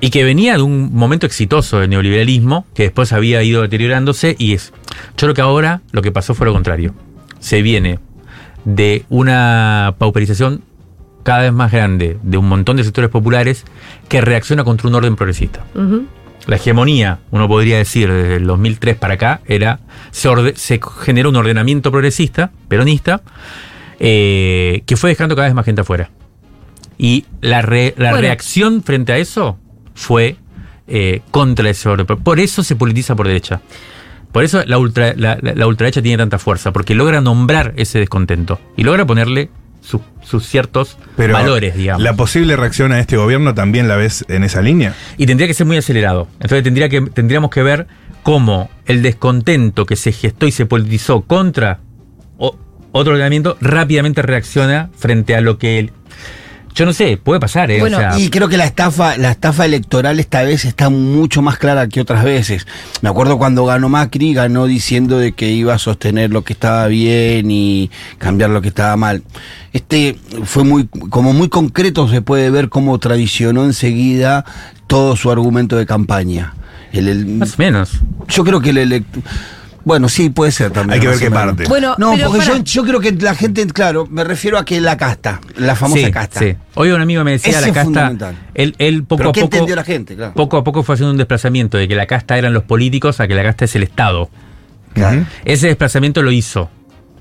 [0.01, 4.53] y que venía de un momento exitoso del neoliberalismo, que después había ido deteriorándose, y
[4.53, 4.73] es.
[5.17, 6.95] Yo creo que ahora lo que pasó fue lo contrario.
[7.39, 7.99] Se viene
[8.65, 10.63] de una pauperización
[11.27, 13.65] cada vez más grande de un montón de sectores populares
[14.07, 15.65] que reacciona contra un orden progresista.
[16.45, 21.27] La hegemonía, uno podría decir, desde el 2003 para acá, era se, orde- se generó
[21.27, 23.21] un ordenamiento progresista, peronista,
[23.99, 26.09] eh, que fue dejando cada vez más gente afuera.
[26.97, 28.21] Y la, re- la Bueno.
[28.21, 29.57] reacción frente a eso
[29.95, 30.37] fue
[30.87, 32.05] eh, contra ese orden.
[32.05, 33.59] Por eso se politiza por derecha.
[34.31, 37.99] Por eso la, ultra, la, la- la ultraderecha tiene tanta fuerza, porque logra nombrar ese
[37.99, 39.49] descontento y logra ponerle
[39.87, 42.03] su- sus ciertos Pero valores, digamos.
[42.03, 44.93] ¿La posible reacción a este gobierno también la ves en esa línea?
[45.17, 46.27] Y tendría que ser muy acelerado.
[46.41, 47.87] Entonces tendría que, tendríamos que ver
[48.23, 51.79] cómo el descontento que se gestó y se politizó contra
[52.91, 55.91] otro ordenamiento rápidamente reacciona frente a lo que él.
[56.77, 57.79] Yo no sé, puede pasar, ¿eh?
[57.81, 61.57] O sea, y creo que la estafa, la estafa electoral esta vez está mucho más
[61.57, 62.67] clara que otras veces.
[63.01, 66.85] Me acuerdo cuando ganó Macri, ganó diciendo de que iba a sostener lo que estaba
[66.85, 69.23] bien y cambiar lo que estaba mal.
[69.73, 74.45] Este fue muy, como muy concreto, se puede ver cómo traicionó enseguida
[74.85, 76.53] todo su argumento de campaña.
[76.93, 77.89] El, el- más o menos.
[78.27, 79.23] yo creo que el elect-
[79.87, 80.95] bueno, sí, puede ser también.
[80.95, 81.63] Hay que ver qué parte.
[81.67, 84.65] Bueno, no, pero porque para- yo, yo creo que la gente, claro, me refiero a
[84.65, 86.39] que la casta, la famosa sí, casta.
[86.41, 86.55] sí.
[86.75, 87.85] Hoy un amigo me decía Ese la es casta.
[87.85, 88.35] fundamental.
[88.53, 89.55] Él, él poco Pero a ¿qué poco.
[89.55, 90.15] entendió la gente?
[90.15, 90.33] Claro.
[90.33, 93.27] Poco a poco fue haciendo un desplazamiento de que la casta eran los políticos a
[93.27, 94.29] que la casta es el Estado.
[95.45, 96.69] Ese desplazamiento lo hizo.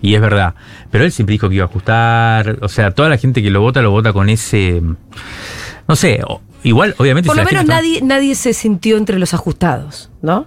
[0.02, 0.54] Y es verdad.
[0.90, 2.58] Pero él siempre dijo que iba a ajustar.
[2.62, 4.82] O sea, toda la gente que lo vota lo vota con ese.
[5.88, 6.20] No sé,
[6.62, 7.28] igual, obviamente.
[7.28, 10.46] Por lo menos gente nadie, nadie se sintió entre los ajustados, ¿no?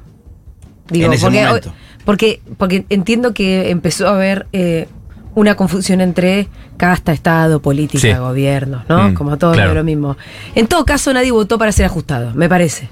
[0.92, 1.74] En ese porque, momento.
[2.10, 4.88] Porque, porque entiendo que empezó a haber eh,
[5.36, 8.12] una confusión entre casta, Estado, política, Sí.
[8.14, 9.10] gobierno, ¿no?
[9.10, 9.76] Mm, Como todo claro.
[9.76, 10.18] lo mismo.
[10.56, 12.90] En todo caso, nadie votó para ser ajustado, me parece.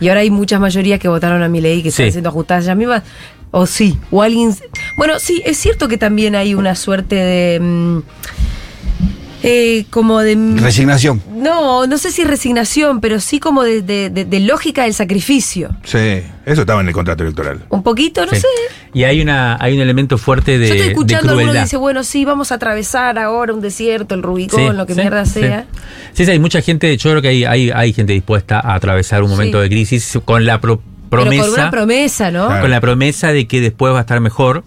[0.00, 2.76] Y ahora hay muchas mayorías que votaron a mi ley que están siendo ajustadas ellas
[2.78, 3.02] mismas.
[3.50, 4.56] O sí, o alguien.
[4.96, 7.60] Bueno, sí, es cierto que también hay una suerte de.
[7.60, 7.98] mm,
[9.42, 10.36] eh, como de.
[10.60, 11.20] Resignación.
[11.34, 15.70] No, no sé si resignación, pero sí como de, de- de- de lógica del sacrificio.
[15.84, 17.64] Sí, eso estaba en el contrato electoral.
[17.68, 18.40] Un poquito, no Sí.
[18.40, 18.46] sé.
[18.94, 21.44] Y hay, una, hay un elemento fuerte de, Yo estoy de escuchando a alguno que
[21.44, 21.62] crueldad.
[21.64, 25.00] dice, bueno, sí, vamos a atravesar ahora un desierto, el Rubicón, Sí, lo que sí,
[25.00, 25.66] mierda sea.
[26.12, 29.22] Sí, sí, hay mucha gente, yo creo que hay, hay, hay gente dispuesta a atravesar
[29.22, 29.62] un momento Sí.
[29.62, 31.42] de crisis con la pro- Pero promesa.
[31.44, 32.48] con una promesa, ¿no?
[32.60, 34.64] con la promesa de que después va a estar mejor.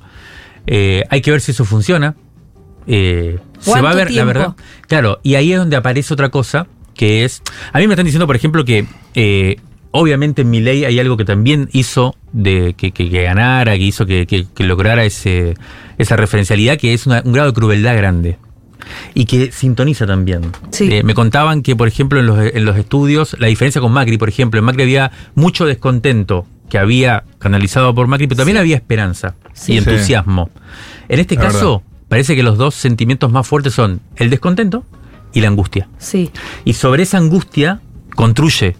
[0.67, 2.15] Eh, hay que ver si eso funciona.
[2.88, 4.26] Eh, se ¿Cuánto va a ver, tiempo?
[4.26, 4.56] la verdad.
[4.88, 7.41] Claro, y ahí es donde aparece otra cosa, que es.
[7.74, 9.58] A mí me están diciendo, por ejemplo, que eh,
[9.91, 13.84] obviamente en mi ley hay algo que también hizo de que, que- que ganara, que
[13.84, 15.56] hizo que, que- que lograra ese,
[15.98, 18.38] esa referencialidad, que es una- un grado de crueldad grande.
[19.15, 20.41] Y que sintoniza también.
[20.69, 20.88] Sí.
[20.91, 24.17] Eh, me contaban que, por ejemplo, en los, en los estudios, la diferencia con Macri,
[24.19, 28.76] por ejemplo, en Macri había mucho descontento que había canalizado por Macri, pero también había
[28.76, 29.74] esperanza Sí.
[29.74, 30.52] y entusiasmo.
[31.08, 34.83] En este Es caso, parece que los dos sentimientos más fuertes son el descontento
[35.33, 35.87] y la angustia.
[35.97, 36.31] Sí.
[36.63, 37.81] Y sobre esa angustia
[38.15, 38.75] construye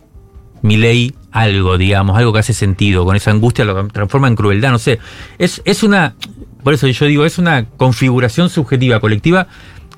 [0.62, 3.04] mi ley algo, digamos, algo que hace sentido.
[3.06, 5.00] Con esa angustia lo transforma en crueldad, no sé.
[5.38, 6.16] Es, es una,
[6.64, 9.48] por eso yo digo, es una configuración subjetiva, colectiva,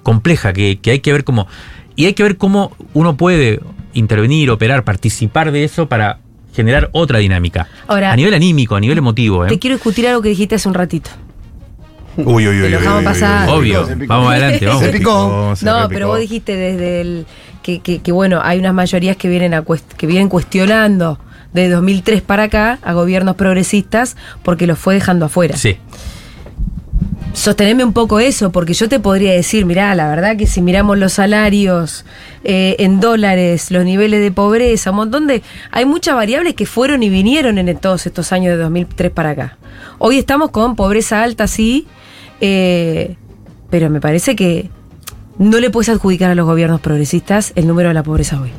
[0.04, 1.48] compleja, que, que hay que ver cómo.
[1.96, 3.60] Y hay que ver cómo uno puede
[3.94, 6.20] intervenir, operar, participar de eso para
[6.54, 7.68] generar otra dinámica.
[7.88, 9.46] Ahora- a nivel anímico, a nivel emotivo.
[9.46, 9.50] ¿eh?
[9.50, 11.12] Te quiero discutir algo que dijiste hace un ratito.
[12.26, 12.62] Uy, uy, uy.
[12.64, 13.50] Te lo uy, dejamos pasar.
[13.50, 14.84] Obvio, vamos adelante, vamos.
[14.84, 15.54] Se picó.
[15.56, 17.26] se No, pero vos dijiste desde el
[17.64, 21.20] que, que- que, bueno, hay unas mayorías que vienen a cuest- que vienen cuestionando
[21.54, 25.56] de 2003 para acá a gobiernos progresistas porque los fue dejando afuera.
[25.58, 25.78] Sí.
[27.34, 30.98] Sosteneme un poco eso, porque yo te podría decir, mirá, la verdad que si miramos
[30.98, 32.04] los salarios
[32.44, 35.44] eh, en dólares, los niveles de pobreza, un montón de...
[35.70, 39.58] Hay muchas variables que fueron y vinieron en todos estos años de 2003 para acá.
[40.00, 41.86] Hoy estamos con pobreza alta, sí,
[42.42, 43.16] eh,
[43.70, 44.70] pero me parece que
[45.40, 48.50] no le puedes adjudicar a los gobiernos progresistas el número de la pobreza hoy.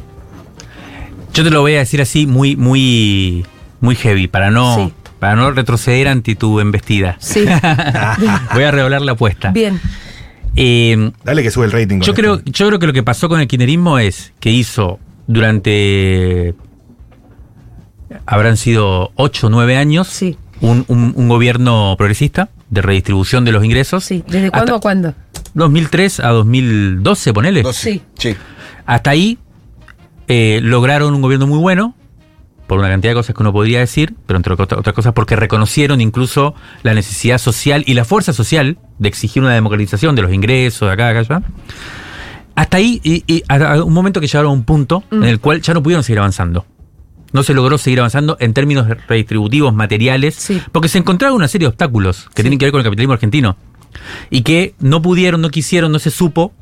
[1.34, 3.44] Yo te lo voy a decir así muy, muy,
[3.80, 4.92] muy heavy, para no, Sí.
[5.18, 7.16] para no retroceder ante tu embestida.
[7.20, 7.44] Sí.
[8.54, 9.50] voy a redoblar la apuesta.
[9.52, 9.80] Bien.
[10.56, 12.00] Eh, Dale que sube el rating.
[12.00, 16.54] yo creo, yo creo que lo que pasó con el kirchnerismo es que hizo durante
[18.26, 20.36] habrán sido 8 o 9 años Sí.
[20.60, 24.04] un, un- un gobierno progresista de redistribución de los ingresos.
[24.04, 24.22] Sí.
[24.28, 25.14] ¿Desde cuándo a cuándo?
[25.54, 27.64] 2003 a 2012, ponele.
[27.72, 28.02] Sí.
[28.18, 28.34] Sí.
[28.86, 29.38] Hasta ahí
[30.28, 31.94] eh, lograron un gobierno muy bueno,
[32.66, 35.36] por una cantidad de cosas que uno podría decir, pero entre otra- otras cosas porque
[35.36, 40.32] reconocieron incluso la necesidad social y la fuerza social de exigir una democratización de los
[40.34, 41.46] ingresos de acá, de acá, allá.
[42.54, 43.42] Hasta ahí, y, y
[43.84, 46.66] un momento que llegaron a un punto en el cual ya no pudieron seguir avanzando.
[47.32, 50.62] No se logró seguir avanzando en términos redistributivos, materiales, Sí.
[50.72, 53.56] porque se encontraron una serie de obstáculos que tienen que ver con el capitalismo argentino
[54.30, 56.52] y que no pudieron, no quisieron, no se supo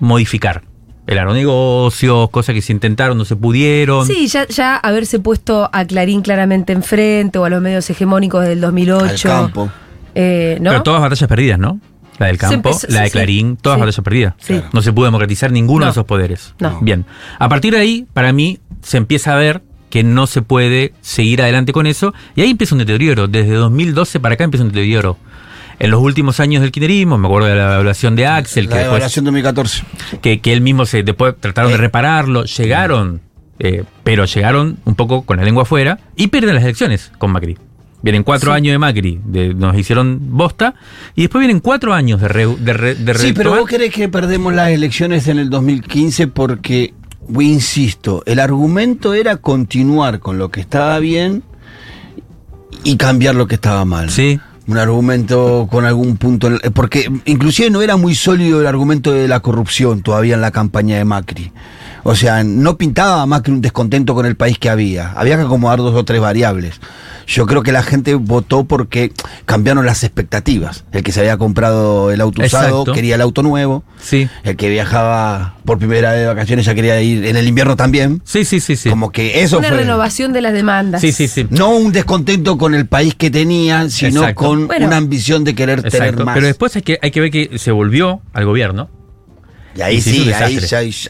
[0.00, 0.62] modificar.
[1.06, 4.06] El negocios, cosas que se intentaron, no se pudieron.
[4.06, 8.60] Sí, ya, ya haberse puesto a Clarín claramente enfrente o a los medios hegemónicos del
[8.60, 9.32] 2008.
[9.32, 9.70] Al campo.
[10.16, 10.70] Eh, ¿no?
[10.70, 11.78] Pero todas batallas perdidas, ¿no?
[12.18, 13.12] La del campo, empezó- la de sí.
[13.12, 13.80] Clarín, todas Sí.
[13.80, 14.34] batallas perdidas.
[14.38, 14.60] Sí.
[14.72, 15.86] No se pudo democratizar ninguno No.
[15.86, 16.54] de esos poderes.
[16.58, 16.80] No.
[16.80, 17.04] Bien.
[17.38, 19.62] A partir de ahí, para mí, se empieza a ver
[19.96, 22.12] que no se puede seguir adelante con eso.
[22.34, 23.28] Y ahí empieza un deterioro.
[23.28, 25.16] Desde 2012 para acá empieza un deterioro.
[25.78, 28.76] En los últimos años del kirchnerismo, me acuerdo de la evaluación de Axel, La que
[28.80, 29.84] después evaluación 2014.
[30.20, 31.80] que, que él mismo se después trataron de Eh.
[31.80, 33.22] repararlo, llegaron,
[33.58, 37.56] eh, pero llegaron un poco con la lengua afuera y pierden las elecciones con Macri.
[38.02, 38.56] Vienen cuatro Sí.
[38.58, 40.74] años de Macri, de- nos hicieron bosta,
[41.14, 44.10] y después vienen cuatro años de, re- de, re- de Sí, pero vos querés que
[44.10, 46.92] perdemos las elecciones en el 2015 porque,
[47.40, 51.42] insisto, el argumento era continuar con lo que estaba bien
[52.84, 54.10] y cambiar lo que estaba mal.
[54.10, 59.12] Sí, Un argumento con algún punto, en- porque inclusive no era muy sólido el argumento
[59.12, 61.52] de la corrupción todavía en la campaña de Macri.
[62.08, 65.10] O sea, no pintaba a Macri un descontento con el país que había.
[65.12, 66.80] Había que acomodar dos o tres variables.
[67.26, 69.12] Yo creo que la gente votó porque
[69.44, 70.84] cambiaron las expectativas.
[70.92, 73.82] El que se había comprado el auto usado quería el auto nuevo.
[74.00, 77.74] sí, El que viajaba por primera vez de vacaciones ya quería ir en el invierno
[77.74, 78.22] también.
[78.24, 78.88] sí, sí, sí, sí.
[78.88, 79.78] Como que eso Una fue.
[79.78, 81.00] renovación de las demandas.
[81.00, 81.48] Sí, sí, sí.
[81.50, 84.44] No un descontento con el país que tenían, sino Exacto.
[84.44, 84.86] con Bueno.
[84.86, 86.24] una ambición de querer tener Exacto.
[86.24, 86.34] más.
[86.36, 88.90] Pero después hay que, hay que ver que se volvió al gobierno
[89.76, 90.30] Y ahí Y sí,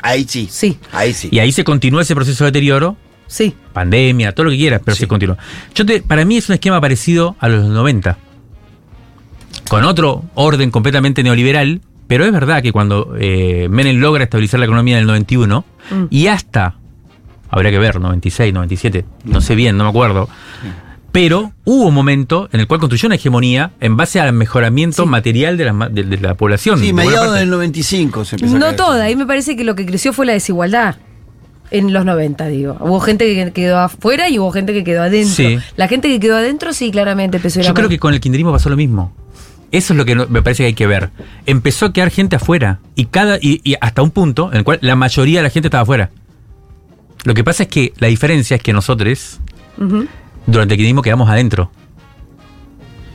[0.02, 0.48] ahí, sí.
[0.50, 0.79] Sí.
[0.92, 1.29] Ahí sí.
[1.31, 2.96] Y ahí se continúa ese proceso de deterioro,
[3.29, 3.55] Sí.
[3.72, 5.37] pandemia, todo lo que quieras, pero se continúa.
[5.74, 8.18] Yo te, para mí es un esquema parecido a los 90.
[9.68, 14.66] Con otro orden completamente neoliberal, pero es verdad que cuando eh, Menem logra estabilizar la
[14.66, 16.05] economía en el 91 Mm.
[16.11, 16.74] y hasta,
[17.48, 20.29] habría que ver, 96, 97, no sé bien, no me acuerdo,
[21.16, 25.57] pero hubo un momento en el cual construyó una hegemonía en base al mejoramiento material
[25.57, 26.79] de la, ma- de, de la población.
[26.79, 28.76] Sí, de mediados del 95 se empezó a No caer.
[28.76, 30.96] toda, ahí me parece que lo que creció fue la desigualdad.
[31.70, 32.76] En los 90, digo.
[32.81, 35.35] Hubo gente que quedó afuera y hubo gente que quedó adentro.
[35.35, 35.59] Sí.
[35.76, 37.90] La gente que quedó adentro, sí, claramente empezó a ir a Yo creo mal.
[37.90, 39.12] que con el kirchnerismo pasó lo mismo.
[39.72, 41.11] Eso es lo que me parece que hay que ver.
[41.46, 44.81] Empezó a quedar gente afuera y cada y, y hasta un punto en el cual
[44.83, 46.11] la mayoría de la gente estaba afuera.
[47.24, 49.40] Lo que pasa es que la diferencia es que nosotros.
[50.46, 51.70] Durante el kirchnerismo quedamos adentro.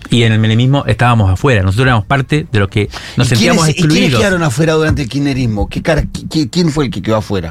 [0.09, 1.61] Y en el menemismo estábamos afuera.
[1.63, 4.19] Nosotros éramos parte de los que nos ¿Y sentíamos quiénes, ¿Y quiénes excluidos.
[4.19, 5.69] quedaron afuera durante el kirchnerismo?
[5.69, 7.49] ¿Qué qui- ¿Quién fue el que quedó afuera?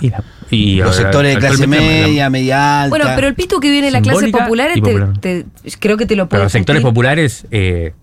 [0.50, 2.88] Y Los sectores de clase actualmente, la- media, media alta.
[2.90, 5.18] Bueno, pero el pito que viene de la clase popular, te- popular.
[5.20, 5.46] te-
[5.78, 7.94] creo que te lo Pero puedo los sectores populares, eh,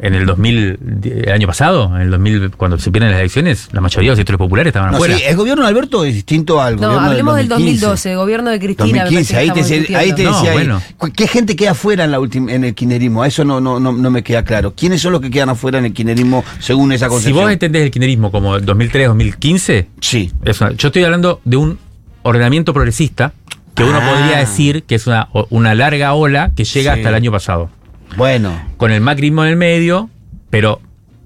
[0.00, 0.78] en el 2000,
[1.26, 4.18] el año pasado, en el 2000, cuando se pierden las elecciones, la mayoría de los
[4.18, 5.16] sectores populares estaban No, afuera.
[5.16, 7.86] sí, el gobierno de Alberto es distinto al No, gobierno hablemos del 2015.
[7.86, 8.86] 2012, gobierno de Cristina.
[8.92, 10.82] me 2015, parece ahí te, decía- ahí te decía, No, ahí, bueno.
[11.14, 13.24] ¿qué gente queda afuera en, la ultim- en el kirchnerismo?
[13.24, 14.72] Eso no, no, no, no me queda claro.
[14.74, 17.44] ¿Quiénes son los que quedan afuera en el kirchnerismo según esa Si concepción?
[17.44, 20.32] vos entendés el kirchnerismo como 2003-2015, sí.
[20.76, 21.78] yo estoy hablando de un
[22.22, 23.32] ordenamiento progresista
[23.74, 24.10] que uno Ah.
[24.10, 26.98] podría decir que es una, o- una larga ola que llega Sí.
[27.00, 27.70] hasta el año pasado.
[28.16, 28.60] Bueno.
[28.76, 30.10] Con el macrismo en el medio,
[30.50, 30.80] pero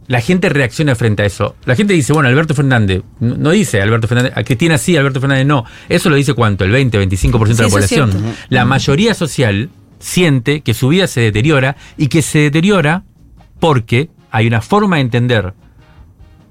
[0.07, 1.57] la gente reacciona frente a eso.
[1.65, 5.47] La gente dice, bueno, Alberto Fernández, no, dice Alberto Fernández, a Cristina sí, Alberto Fernández
[5.47, 5.65] no.
[5.89, 8.13] Eso lo dice cuánto, el 20, 25% de la población.
[8.49, 13.03] La mayoría social siente que su vida se deteriora y que se deteriora
[13.59, 15.55] porque hay una forma de entender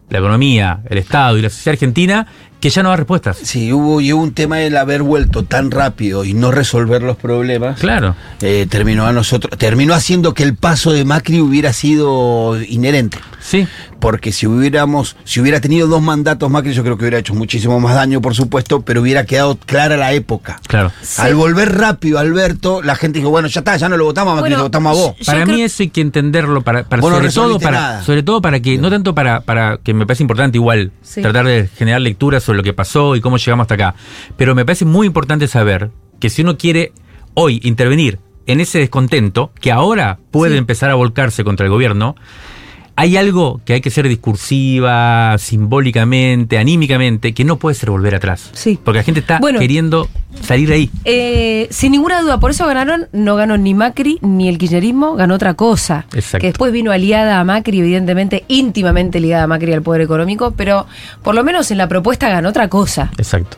[0.09, 2.27] la economía, el Estado y la sociedad argentina
[2.59, 3.37] que ya no da respuestas.
[3.43, 7.15] Sí, hubo, y hubo un tema del haber vuelto tan rápido y no resolver los
[7.17, 7.79] problemas.
[7.79, 8.15] Claro.
[8.41, 13.17] eh, terminó a nosotros, terminó haciendo que el paso de Macri hubiera sido inherente.
[13.39, 13.67] Sí.
[13.99, 17.79] Porque si hubiéramos, si hubiera tenido dos mandatos Macri, yo creo que hubiera hecho muchísimo
[17.79, 20.59] más daño, por supuesto, pero hubiera quedado clara la época.
[20.67, 20.91] Claro.
[21.17, 24.35] Al volver rápido Alberto, la gente dijo, bueno, ya está, ya no lo votamos a
[24.35, 25.15] Macri, Bueno, lo votamos a vos.
[25.25, 28.03] Para mí eso hay que entenderlo, para, para- Vos no sobre, todo para, nada.
[28.03, 31.21] sobre todo para que, no tanto para, para que me parece importante igual, Sí.
[31.21, 33.95] tratar de generar lecturas sobre lo que pasó y cómo llegamos hasta acá,
[34.37, 36.93] pero me parece muy importante saber que si uno quiere
[37.33, 40.57] hoy intervenir en ese descontento, que ahora puede Sí.
[40.59, 42.15] empezar a volcarse contra el gobierno,
[42.97, 48.49] hay algo que hay que ser discursiva, simbólicamente, anímicamente, que no puede ser volver atrás.
[48.53, 48.79] Sí.
[48.83, 49.59] Porque la gente está Bueno.
[49.59, 50.07] queriendo
[50.41, 50.89] salir de ahí.
[51.03, 55.35] Eh, sin ninguna duda, por eso ganaron, no ganó ni Macri ni el kirchnerismo, ganó
[55.35, 56.05] otra cosa.
[56.13, 56.39] Exacto.
[56.41, 60.85] Que después vino aliada a Macri, evidentemente íntimamente ligada a Macri al poder económico, pero
[61.23, 63.11] por lo menos en la propuesta ganó otra cosa.
[63.17, 63.57] Exacto.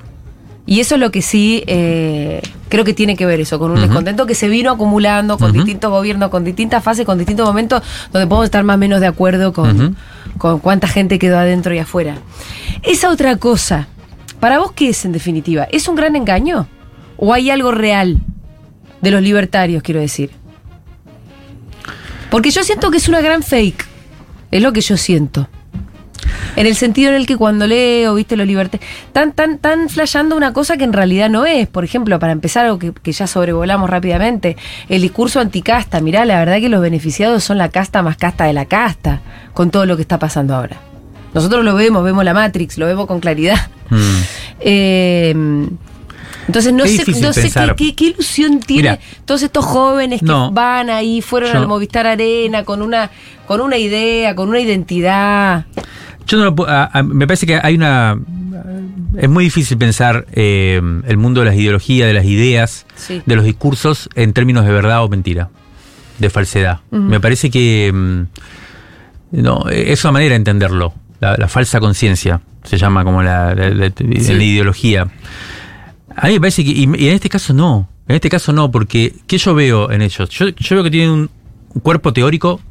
[0.67, 3.79] Y eso es lo que sí eh, creo que tiene que ver eso, con un
[3.79, 8.27] descontento que se vino acumulando con distintos gobiernos, con distintas fases, con distintos momentos donde
[8.27, 9.95] podemos estar más o menos de acuerdo con,
[10.37, 12.17] con cuánta gente quedó adentro y afuera.
[12.83, 13.87] Esa otra cosa,
[14.41, 15.63] ¿para vos qué es en definitiva?
[15.71, 16.67] ¿Es un gran engaño?
[17.15, 18.19] ¿O hay algo real
[19.01, 20.31] de los libertarios, quiero decir?
[22.29, 23.85] Porque yo siento que es una gran fake.
[24.51, 25.47] Es lo que yo siento.
[26.57, 30.35] En el sentido en el que cuando leo, viste, los libertarios, tan, tan, tan flasheando
[30.35, 31.67] una cosa que en realidad no es.
[31.67, 34.57] Por ejemplo, para empezar, algo que, que ya sobrevolamos rápidamente,
[34.89, 36.01] el discurso anticasta.
[36.01, 39.21] Mirá, la verdad que los beneficiados son la casta más casta de la casta,
[39.53, 40.77] con todo lo que está pasando ahora.
[41.33, 43.69] Nosotros lo vemos, vemos la Matrix, lo vemos con claridad.
[43.89, 43.95] Mm.
[44.59, 45.35] Eh,
[46.47, 48.99] entonces no Qué sé, no sé qué, qué- qué ilusión tiene Mira.
[49.25, 50.51] todos estos jóvenes que No.
[50.51, 53.11] van ahí, fueron Yo- al Movistar Arena con una,
[53.45, 55.65] con una idea, con una identidad.
[56.27, 58.17] Yo no lo puedo- a- a- me parece que hay una.
[59.17, 63.21] Es muy difícil pensar eh, el mundo de las ideologías, de las ideas, Sí.
[63.25, 65.49] de los discursos en términos de verdad o mentira,
[66.19, 66.79] de falsedad.
[66.91, 67.91] Me parece que.
[67.93, 68.21] mm,
[69.41, 70.93] No, es una manera de entenderlo.
[71.19, 74.33] La, la falsa conciencia se llama como la, la- la- Sí.
[74.33, 75.07] la ideología.
[76.15, 76.71] A mí me parece que.
[76.71, 77.89] Y, y en este caso no.
[78.07, 79.13] En este caso no, porque.
[79.27, 80.29] ¿Qué yo veo en ellos?
[80.29, 81.29] Yo, yo veo que tienen un,
[81.73, 82.61] un cuerpo teórico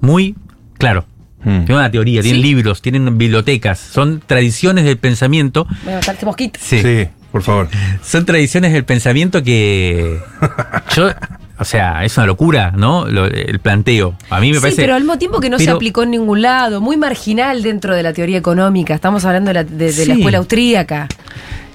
[0.00, 0.34] muy
[0.78, 1.04] claro.
[1.44, 1.64] Mm.
[1.64, 2.48] Tienen una teoría, tienen Sí.
[2.48, 5.66] libros, tienen bibliotecas, son tradiciones del pensamiento.
[5.84, 6.60] Voy a matar este mosquito.
[6.62, 6.80] Sí.
[6.82, 7.68] Sí, por favor.
[8.04, 10.18] Son tradiciones del pensamiento que.
[10.96, 11.10] Yo.
[11.58, 13.06] O sea, es una locura, ¿no?
[13.06, 14.16] Lo- el planteo.
[14.30, 14.82] A mí me sí, parece.
[14.82, 18.02] pero al mismo tiempo que no se aplicó en ningún lado, muy marginal dentro de
[18.02, 18.94] la teoría económica.
[18.94, 20.20] Estamos hablando de la, de- de la Sí.
[20.20, 21.06] escuela austríaca.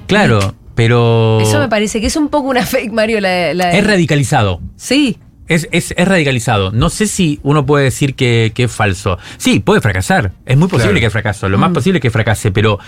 [0.08, 1.40] Claro, pero.
[1.42, 3.22] Eso me parece que es un poco una fake, Mario.
[3.22, 4.60] La, la- Es radicalizado.
[4.76, 5.18] Sí.
[5.48, 6.72] Es, es, es radicalizado.
[6.72, 9.18] No sé si uno puede decir que, que es falso.
[9.38, 10.32] Sí, puede fracasar.
[10.46, 11.06] Es muy posible Claro.
[11.08, 11.50] que fracase.
[11.50, 11.74] Lo más Mm.
[11.74, 12.80] posible es que fracase, pero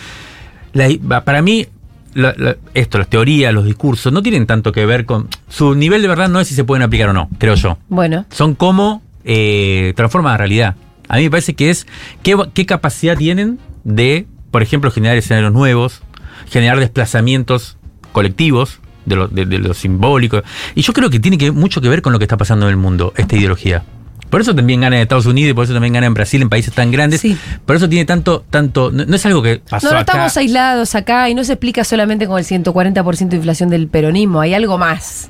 [0.73, 1.67] la- para mí,
[2.13, 5.27] la- la- esto, las teorías, los discursos, no tienen tanto que ver con.
[5.47, 7.77] Su nivel de verdad no es si se pueden aplicar o no, creo yo.
[7.89, 10.75] Bueno, Son cómo eh, transforman la realidad.
[11.07, 11.85] A mí me parece que es
[12.23, 16.01] qué, qué capacidad tienen de, por ejemplo, generar escenarios nuevos,
[16.49, 17.77] generar desplazamientos
[18.11, 20.41] colectivos de lo, de- de lo simbólico.
[20.75, 22.71] Y yo creo que tiene que, mucho que ver con lo que está pasando en
[22.71, 23.83] el mundo, esta ideología.
[24.29, 26.49] Por eso también gana en Estados Unidos y por eso también gana en Brasil, en
[26.49, 27.23] países tan grandes.
[27.65, 28.91] Por eso tiene tanto, tanto.
[28.91, 30.11] No, no es algo que pasó no, no acá.
[30.11, 34.39] estamos aislados acá y no se explica solamente con el 140% de inflación del peronismo,
[34.41, 35.29] hay algo más.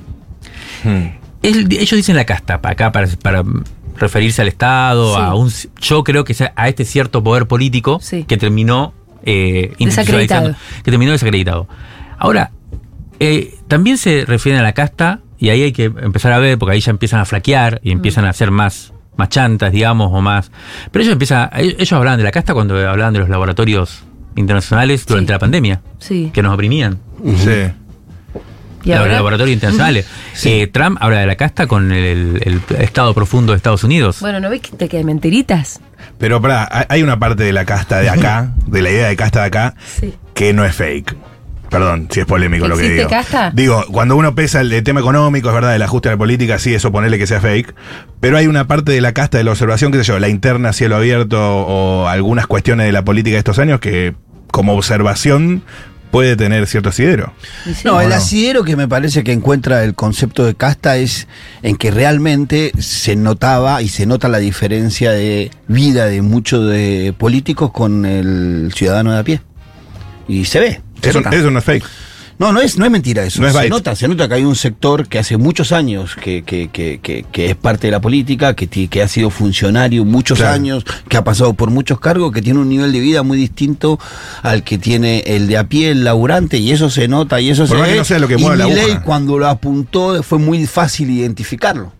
[1.42, 3.42] El- ellos dicen la casta para acá para, para
[3.98, 5.20] referirse al Estado, Sí.
[5.22, 5.50] a un
[5.80, 8.92] yo creo que a este cierto poder político que terminó
[9.24, 10.54] eh, Desacreditado.
[10.84, 11.68] que terminó desacreditado.
[12.18, 12.50] Ahora,
[13.20, 16.74] eh, también se refieren a la casta y ahí hay que empezar a ver porque
[16.74, 20.50] ahí ya empiezan a flaquear y empiezan a ser más más chantas, digamos, o más.
[20.90, 24.02] Pero ellos empiezan, ellos hablaban de la casta cuando hablaban de los laboratorios
[24.34, 26.30] internacionales durante la pandemia, Sí.
[26.32, 26.98] que nos oprimían.
[27.36, 27.50] Sí.
[28.82, 29.12] ¿Y Los ahora?
[29.14, 30.06] laboratorios internacionales.
[30.44, 34.20] Eh, Trump habla de la casta con el, el estado profundo de Estados Unidos.
[34.20, 35.80] Bueno, ¿no ves que te quedan mentiritas?
[36.16, 39.16] Pero pará, hay- hay una parte de la casta de acá, de la idea de
[39.16, 40.14] casta de acá, Sí.
[40.32, 41.14] que no es fake.
[41.70, 43.10] Perdón, si es polémico lo que ¿Existe digo.
[43.10, 43.50] casta?
[43.54, 46.58] Digo, cuando uno pesa el, el tema económico, es verdad, el ajuste a la política,
[46.58, 47.74] sí, eso ponerle que sea fake.
[48.20, 50.72] Pero hay una parte de la casta de la observación, qué sé yo, la interna,
[50.72, 54.14] cielo abierto, o algunas cuestiones de la política de estos años que,
[54.50, 55.62] como observación,
[56.10, 57.32] puede tener cierto asidero.
[57.84, 58.16] No, ¿O el no?
[58.16, 61.28] asidero que me parece que encuentra el concepto de casta es
[61.62, 67.14] en que realmente se notaba y se nota la diferencia de vida de muchos de
[67.16, 69.40] políticos con el ciudadano de a pie.
[70.26, 70.80] Y se ve.
[71.08, 71.36] Eso, nota.
[71.36, 71.84] eso no es fake.
[72.38, 73.42] No, no es, no es mentira eso.
[73.42, 73.68] No es se byte.
[73.70, 77.26] nota, se nota que hay un sector que hace muchos años que, que, que, que,
[77.30, 80.54] que es parte de la política, que, que ha sido funcionario muchos Claro.
[80.54, 84.00] años, que ha pasado por muchos cargos, que tiene un nivel de vida muy distinto
[84.42, 87.66] al que tiene el de a pie, el laburante, y eso se nota y eso
[87.66, 87.92] Por se más ve.
[87.92, 89.02] que no sea lo que y mueve la Milei, aguja.
[89.02, 91.92] cuando lo apuntó fue muy fácil identificarlo.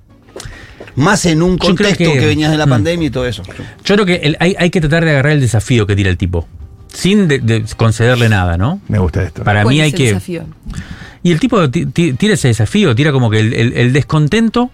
[0.96, 2.70] Más en un contexto que, que- venías de la Mm.
[2.70, 3.42] pandemia y todo eso.
[3.84, 6.16] Yo creo que el- hay, hay que tratar de agarrar el desafío que tira el
[6.16, 6.48] tipo,
[6.92, 8.80] sin de- de concederle nada, ¿no?
[8.88, 9.44] Me gusta esto.
[9.44, 10.04] Para ¿Cuál mí es hay el que...
[10.06, 10.44] desafío?
[11.22, 14.70] Y el tipo ti- ti- tira ese desafío, tira como que el, el- el descontento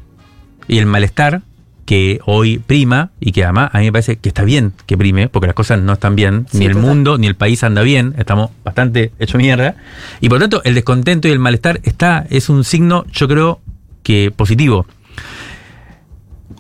[0.69, 1.43] y el malestar
[1.85, 5.29] que hoy prima y que además a mí me parece que está bien que prime,
[5.29, 6.89] porque las cosas no están bien, Sí, ni el total.
[6.89, 9.77] mundo ni el país anda bien, estamos bastante hecho mierda.
[10.21, 13.61] Y por lo tanto, el descontento y el malestar está, es un signo, yo creo,
[14.03, 14.87] que positivo.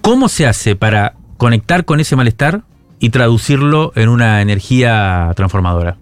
[0.00, 2.62] ¿Cómo se hace para conectar con ese malestar
[2.98, 5.96] y traducirlo en una energía transformadora?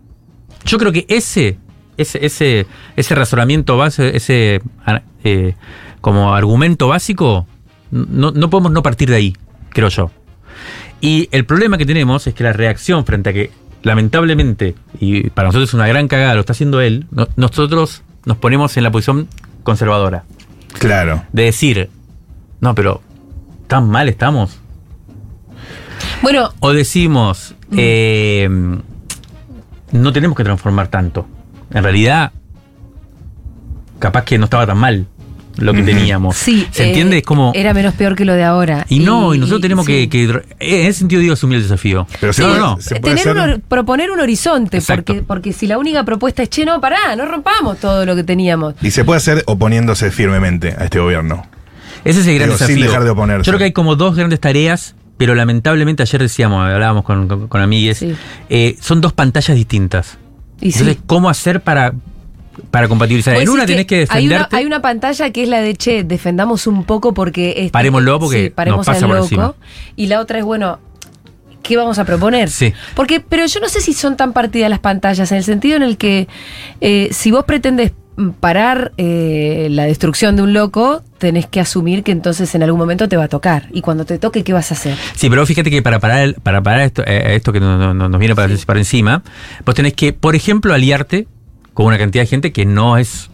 [0.64, 1.58] Yo creo que ese,
[1.96, 2.66] ese, ese,
[2.96, 5.54] ese razonamiento base, ese ah, eh,
[6.00, 7.46] como argumento básico,
[7.90, 9.36] no, no podemos no partir de ahí,
[9.70, 10.10] creo yo.
[11.00, 13.50] Y el problema que tenemos es que la reacción frente a que,
[13.82, 18.38] lamentablemente, y para nosotros es una gran cagada, lo está haciendo él, no- nosotros nos
[18.38, 19.28] ponemos en la posición
[19.62, 20.24] conservadora.
[20.78, 21.22] Claro.
[21.32, 21.90] De decir,
[22.60, 23.02] no, pero
[23.66, 24.58] tan mal estamos.
[26.24, 28.48] Bueno, O decimos, eh,
[29.92, 31.26] no tenemos que transformar tanto.
[31.72, 32.32] En realidad,
[33.98, 35.06] capaz que no estaba tan mal
[35.56, 36.36] lo que teníamos.
[36.36, 36.66] sí.
[36.72, 37.18] ¿Se eh, entiende?
[37.18, 37.52] Es como...
[37.54, 38.84] Era menos peor que lo de ahora.
[38.88, 40.08] Y no, y nosotros y- tenemos sí.
[40.08, 42.08] que, que- En ese sentido digo asumir el desafío.
[42.20, 42.80] Pero Sí, no, no, no.
[42.80, 45.04] se puede Tener un hacer- hor- proponer un horizonte, Exacto.
[45.12, 48.24] porque, porque si la única propuesta es, che, no, pará, no rompamos todo lo que
[48.24, 48.74] teníamos.
[48.82, 51.46] Y se puede hacer oponiéndose firmemente a este gobierno.
[52.04, 52.86] Ese es el gran Digo, sin desafío.
[52.86, 53.44] dejar de oponerse.
[53.46, 57.48] Yo creo que hay como dos grandes tareas, pero lamentablemente ayer decíamos, hablábamos con, con,
[57.48, 58.14] con amigues, Sí.
[58.48, 60.18] eh, son dos pantallas distintas.
[60.60, 60.80] Y sí.
[60.80, 61.92] Entonces, ¿cómo hacer para,
[62.70, 63.36] para compatibilizar?
[63.36, 64.56] En una tenés que hay una, defenderte.
[64.56, 67.50] hay una pantalla que es la de, che, defendamos un poco porque...
[67.50, 69.24] este- Parémoslo porque sí, paremos nos pasa al por loco.
[69.26, 69.54] encima.
[69.96, 70.78] Y la otra es, bueno,
[71.62, 72.50] ¿qué vamos a proponer?
[72.50, 72.72] Sí.
[72.94, 75.82] Porque, pero yo no sé si son tan partidas las pantallas, en el sentido en
[75.82, 76.28] el que
[76.80, 77.92] eh, si vos pretendes
[78.40, 83.08] parar eh, la destrucción de un loco, tenés que asumir que entonces en algún momento
[83.08, 83.68] te va a tocar.
[83.72, 84.96] Y cuando te toque, ¿qué vas a hacer?
[85.14, 87.94] Sí, pero fíjate que para parar, el- para parar esto, eh, esto que no- no-
[87.94, 89.22] no- nos viene para, para encima,
[89.64, 91.26] vos tenés que, por ejemplo, aliarte
[91.72, 93.30] con una cantidad de gente que no es,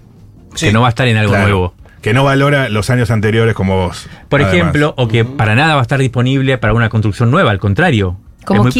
[0.58, 1.44] que no va a estar en algo Claro.
[1.48, 1.74] nuevo.
[2.00, 4.06] Que no valora los años anteriores como vos.
[4.30, 4.54] Por además.
[4.54, 8.16] ejemplo, o que para nada va a estar disponible para una construcción nueva, al contrario.
[8.46, 8.72] ¿Como muy-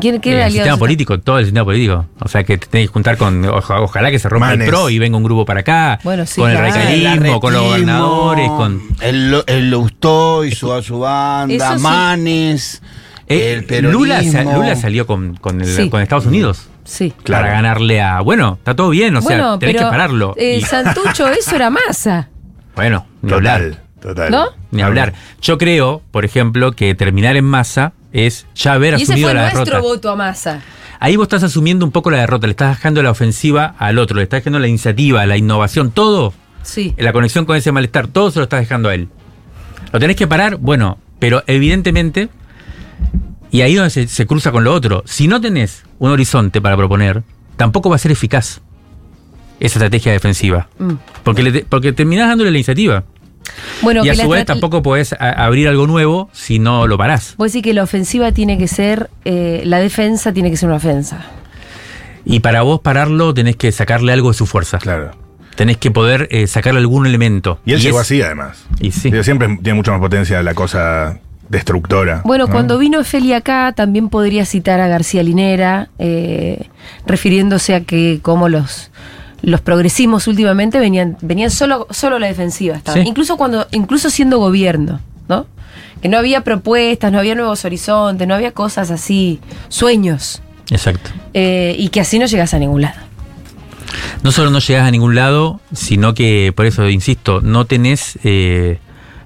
[0.00, 0.18] quién?
[0.18, 2.06] ¿Quién, qué Eh, el sistema político, todo el sistema político.
[2.20, 3.44] O sea, que te tenés que juntar con.
[3.44, 4.66] oja- ojalá que se rompa Manes.
[4.66, 5.98] el PRO y venga un grupo para acá.
[6.04, 8.82] Bueno, sí, con el radicalismo, con los gobernadores, con.
[9.00, 11.82] El, el Leustoy, su, su banda, sí.
[11.82, 12.82] Manes,
[13.26, 13.84] Eh, el.
[13.90, 15.90] Lula, Lula salió con, con, el- Sí.
[15.90, 16.68] con Estados Unidos.
[16.84, 17.12] Sí.
[17.22, 17.42] Claro.
[17.44, 18.20] Para ganarle a.
[18.22, 20.34] Bueno, está todo bien, o sea, tenés pero que pararlo.
[20.38, 22.30] eh, Y- Santucho, eso era masa.
[22.74, 23.60] bueno, ni hablar.
[23.60, 23.82] Total.
[24.00, 24.30] Total.
[24.30, 24.46] ¿No?
[24.70, 25.12] Ni hablar.
[25.42, 29.34] Yo creo, por ejemplo, que terminar en masa es ya haber Y ese asumido fue
[29.34, 29.80] la nuestro derrota.
[29.80, 30.62] voto a masa.
[31.00, 34.16] Ahí vos estás asumiendo un poco la derrota, le estás dejando la ofensiva al otro,
[34.16, 36.32] le estás dejando la iniciativa, la innovación, todo,
[36.62, 36.94] Sí.
[36.98, 39.08] la conexión con ese malestar, todo se lo estás dejando a él.
[39.92, 40.56] ¿Lo tenés que parar?
[40.56, 42.28] Bueno, pero evidentemente,
[43.50, 46.76] y ahí donde se, se cruza con lo otro, si no tenés un horizonte para
[46.76, 47.22] proponer,
[47.56, 48.60] tampoco va a ser eficaz
[49.60, 50.68] esa estrategia defensiva.
[50.78, 50.92] Mm.
[51.22, 53.04] Porque, le porque terminás dándole la iniciativa.
[53.82, 57.34] Bueno, y a su vez tampoco podés abrir algo nuevo si no lo parás.
[57.36, 60.76] Vos decís que la ofensiva tiene que ser, eh, la defensa tiene que ser una
[60.76, 61.24] ofensa.
[62.24, 64.78] Y para vos pararlo tenés que sacarle algo de su fuerza.
[64.78, 65.12] Claro.
[65.56, 67.58] Tenés que poder eh, sacarle algún elemento.
[67.64, 68.64] Y él llegó es- así, además.
[68.80, 69.10] Y sí.
[69.10, 71.18] Digo, siempre tiene mucha más potencia la cosa
[71.48, 72.20] destructora.
[72.24, 72.52] Bueno, ¿no?
[72.52, 76.68] cuando vino Feli acá, también podría citar a García Linera, eh,
[77.06, 78.90] refiriéndose a que como los,
[79.42, 82.76] los progresismos últimamente venían, venían solo, solo a la defensiva.
[82.76, 83.02] estaban.
[83.02, 83.08] Sí.
[83.08, 85.46] Incluso cuando, incluso siendo gobierno, ¿no?
[86.02, 90.42] Que no había propuestas, no había nuevos horizontes, no había cosas así, sueños.
[90.70, 91.10] Exacto.
[91.32, 93.00] eh, y que así no llegas a ningún lado.
[94.22, 98.78] No solo no llegás a ningún lado, sino que, por eso insisto, no tenés eh,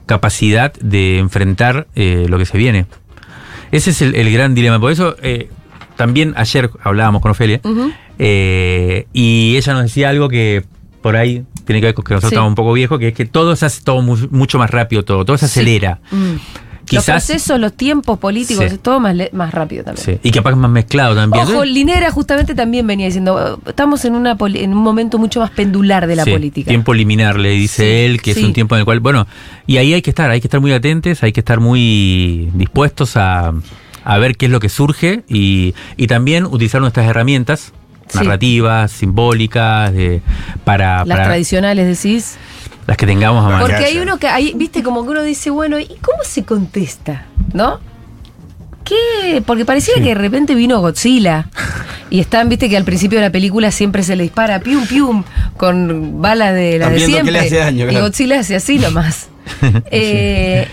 [0.06, 2.86] capacidad de enfrentar eh, lo que se viene.
[3.72, 4.78] Ese es el, el gran dilema.
[4.78, 5.16] Por eso,
[5.96, 7.60] también ayer hablábamos con Ofelia,
[8.18, 10.64] eh, y ella nos decía algo que
[11.00, 12.34] por ahí tiene que ver con que nosotros Sí.
[12.34, 15.04] estamos un poco viejos, que es que todo se hace todo mu- mucho más rápido,
[15.04, 15.60] todo, todo se Sí.
[15.60, 16.00] acelera.
[16.10, 16.34] Mm.
[16.90, 18.76] los Quizás- procesos, los tiempos políticos, Sí.
[18.76, 20.04] todo más, más rápido también.
[20.04, 21.44] Sí, Y capaz es más mezclado también.
[21.46, 25.50] Ojo, Linera justamente también venía diciendo, "Eh, estamos en, una en un momento mucho más
[25.50, 26.68] pendular de la Sí, política.
[26.68, 29.26] Tiempo liminar, le dice él, que es un tiempo en el cual, bueno,
[29.66, 33.16] y ahí hay que estar, hay que estar muy atentos, hay que estar muy dispuestos
[33.16, 33.52] a,
[34.04, 37.72] a ver qué es lo que surge y, y también utilizar nuestras herramientas
[38.12, 38.18] Sí.
[38.18, 40.22] narrativas, simbólicas, de,
[40.64, 42.36] para, Las para tradicionales decís.
[42.86, 43.60] las que tengamos a mano.
[43.66, 47.26] Porque hay uno que, hay, viste, como que uno dice, bueno, ¿y cómo se contesta?
[47.52, 47.80] ¿No?
[48.84, 49.42] ¿Qué?
[49.46, 51.48] Porque parecía que de repente vino Godzilla.
[52.10, 55.22] Y están, viste, que al principio de la película siempre se le dispara pium pium
[55.56, 57.32] con balas de la de siempre.
[57.32, 58.06] le hace daño, Y claro.
[58.06, 59.28] Godzilla hace así nomás.
[59.90, 60.68] Eh,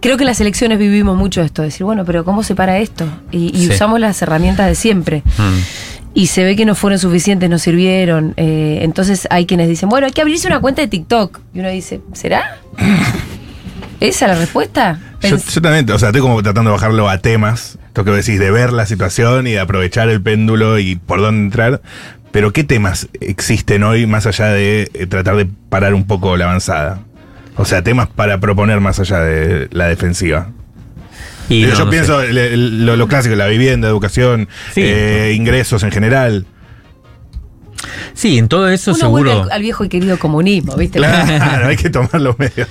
[0.00, 3.04] Creo que en las elecciones vivimos mucho esto, decir, bueno, pero ¿cómo se para esto?
[3.30, 3.70] Y, y Sí.
[3.74, 5.22] usamos las herramientas de siempre.
[5.36, 5.99] Mm.
[6.12, 8.34] Y se ve que no fueron suficientes, no sirvieron.
[8.36, 11.40] Eh, entonces hay quienes dicen, bueno, hay que abrirse una cuenta de TikTok.
[11.54, 12.58] Y uno dice, ¿será?
[14.00, 14.98] ¿Esa la respuesta?
[15.22, 18.72] Yo, también, o sea, estoy como tratando de bajarlo a temas, que decís, de ver
[18.72, 21.82] la situación y de aprovechar el péndulo y por dónde entrar.
[22.32, 26.46] Pero ¿qué temas existen hoy más allá de eh, tratar de parar un poco la
[26.46, 27.00] avanzada?
[27.56, 30.48] O sea, temas para proponer más allá de la defensiva.
[31.50, 32.30] Y yo no pienso sé.
[32.30, 34.82] el- el- lo, lo clásico, la vivienda, educación, Sí.
[34.84, 36.46] eh, ingresos en general.
[38.12, 39.44] Sí, en todo eso uno vuelve seguro.
[39.46, 40.98] al, al viejo y querido comunismo, ¿viste?
[40.98, 42.68] Claro, hay que tomar los medios.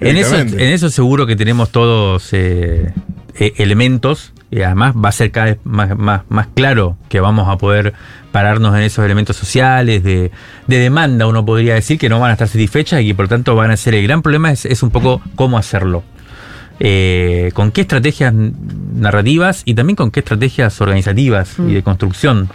[0.00, 0.64] En eso, directamente.
[0.66, 2.92] en eso seguro que tenemos todos eh,
[3.34, 7.48] eh, elementos y además va a ser cada vez más, más, más claro que vamos
[7.48, 7.94] a poder
[8.30, 10.30] pararnos en esos elementos sociales de,
[10.68, 13.56] de demanda, uno podría decir, que no van a estar satisfechas y que por tanto
[13.56, 16.04] van a ser el gran problema es, es un poco cómo hacerlo.
[16.78, 22.48] Eh, con qué estrategias narrativas y también con qué estrategias organizativas y de construcción.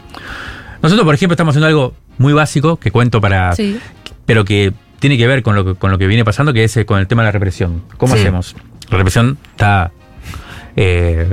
[0.84, 3.80] Nosotros, por ejemplo, estamos haciendo algo muy básico que cuento para Sí.
[4.26, 6.78] pero que tiene que ver con lo que, con lo que viene pasando, que es
[6.78, 7.82] eh, con el tema de la represión.
[7.98, 8.22] ¿Cómo Sí.
[8.22, 8.56] hacemos?
[8.92, 9.92] La represión está
[10.76, 11.28] eh,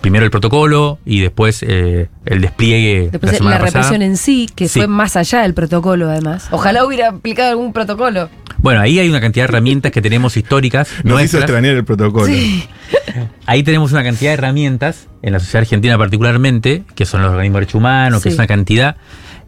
[0.00, 3.82] primero el protocolo y después eh, el despliegue Después la la, semana pasada.
[3.84, 4.80] represión en sí, que Sí.
[4.80, 6.48] fue más allá del protocolo, además.
[6.50, 8.28] Ojalá hubiera aplicado algún protocolo.
[8.62, 10.88] Bueno, ahí hay una cantidad de herramientas que tenemos históricas.
[11.04, 12.26] Nos hizo extrañar el protocolo.
[12.26, 12.66] Sí.
[13.46, 17.56] Ahí tenemos una cantidad de herramientas, en la sociedad argentina particularmente, que son los organismos
[17.56, 18.96] de derechos humanos, que es una cantidad,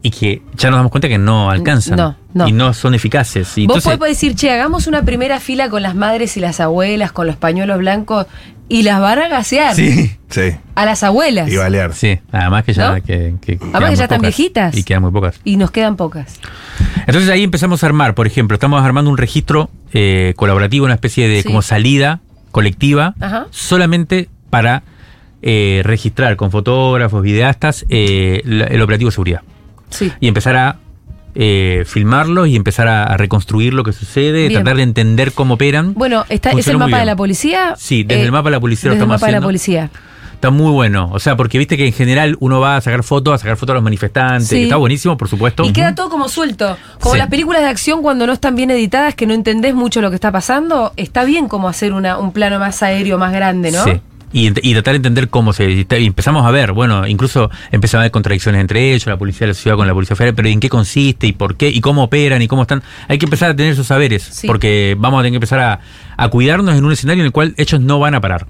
[0.01, 1.97] y que ya nos damos cuenta que no alcanzan.
[1.97, 2.47] No, no.
[2.47, 3.57] Y no son eficaces.
[3.57, 6.59] Y Vos entonces, podés decir, che, hagamos una primera fila con las madres y las
[6.59, 8.27] abuelas, con los pañuelos blancos,
[8.73, 9.75] y las van a gasear.
[9.75, 10.11] Sí.
[10.29, 10.51] Sí.
[10.73, 11.47] A las abuelas.
[11.51, 11.93] Y balear.
[11.93, 13.03] Sí, además que ya, ¿No?
[13.03, 14.21] que, que quedan que ya están pocas.
[14.21, 14.75] viejitas.
[14.75, 15.39] Y quedan muy pocas.
[15.43, 16.39] Y nos quedan pocas.
[17.05, 21.27] Entonces ahí empezamos a armar, por ejemplo, estamos armando un registro eh, colaborativo, una especie
[21.27, 21.47] de Sí.
[21.47, 22.21] como salida
[22.51, 23.45] colectiva, Ajá.
[23.51, 24.81] solamente para
[25.43, 29.41] eh, registrar con fotógrafos, videastas, eh, el operativo de seguridad.
[29.89, 30.11] Sí.
[30.19, 30.77] Y empezar a
[31.35, 34.61] eh, filmarlos y empezar a, a reconstruir lo que sucede, Bien.
[34.61, 35.93] tratar de entender cómo operan.
[35.93, 37.73] Bueno, está, ¿es el Funcionó muy mapa de la policía?
[37.77, 39.37] Sí, desde Eh, el mapa de la policía lo desde el estamos mapa de la
[39.37, 39.47] haciendo.
[39.47, 39.89] policía.
[40.33, 41.09] Está muy bueno.
[41.13, 43.71] O sea, porque viste que en general uno va a sacar fotos, a sacar fotos
[43.71, 44.55] a los manifestantes, Sí.
[44.57, 45.63] que está buenísimo, por supuesto.
[45.63, 46.77] Y queda todo como suelto.
[46.99, 47.17] Como Sí.
[47.19, 50.15] las películas de acción cuando no están bien editadas, que no entendés mucho lo que
[50.15, 53.85] está pasando, está bien como hacer una, un plano más aéreo, más grande, ¿no?
[53.85, 54.01] Sí.
[54.33, 55.71] Y, tratar de entender cómo se.
[55.71, 59.47] y empezamos a ver, bueno, incluso empezamos a ver contradicciones entre ellos, la policía de
[59.49, 62.03] la ciudad con la policía federal, pero ¿en qué consiste y por qué y cómo
[62.03, 62.81] operan y cómo están?
[63.07, 64.47] Hay que empezar a tener esos saberes, Sí.
[64.47, 65.79] porque vamos a tener que empezar a,
[66.17, 68.47] a cuidarnos en un escenario en el cual ellos no van a parar.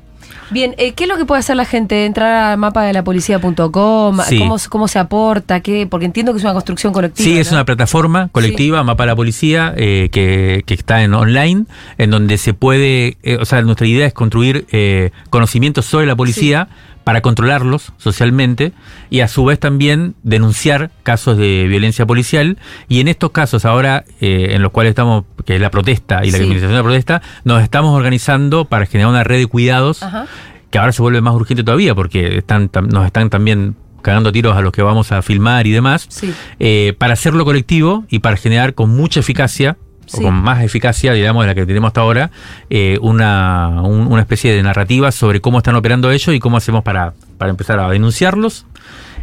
[0.49, 2.05] Bien, eh, ¿qué es lo que puede hacer la gente?
[2.05, 4.37] Entrar al mapa de la policía.com, Sí.
[4.39, 5.59] ¿cómo, ¿cómo se aporta?
[5.61, 5.87] ¿Qué?
[5.89, 7.23] Porque entiendo que es una construcción colectiva.
[7.25, 7.57] Sí, es ¿no?
[7.57, 11.65] una plataforma colectiva, Mapa la Policía, eh, que, que está en online,
[11.97, 16.15] en donde se puede, eh, o sea, nuestra idea es construir eh, conocimientos sobre la
[16.15, 16.67] policía
[17.03, 18.71] para controlarlos socialmente
[19.09, 24.05] y a su vez también denunciar casos de violencia policial y en estos casos ahora
[24.21, 26.43] eh, en los cuales estamos, que es la protesta y la Sí.
[26.45, 30.27] criminalización de la protesta, nos estamos organizando para generar una red de cuidados Ajá.
[30.69, 34.55] que ahora se vuelve más urgente todavía porque están, tam- nos están también cagando tiros
[34.57, 36.33] a los que vamos a filmar y demás, Sí.
[36.59, 40.17] eh, para hacerlo colectivo y para generar con mucha eficacia, Sí.
[40.19, 42.29] o con más eficacia, digamos, de la que tenemos hasta ahora,
[42.69, 46.83] eh, una, un- una especie de narrativa sobre cómo están operando ellos y cómo hacemos
[46.83, 48.65] para, para empezar a denunciarlos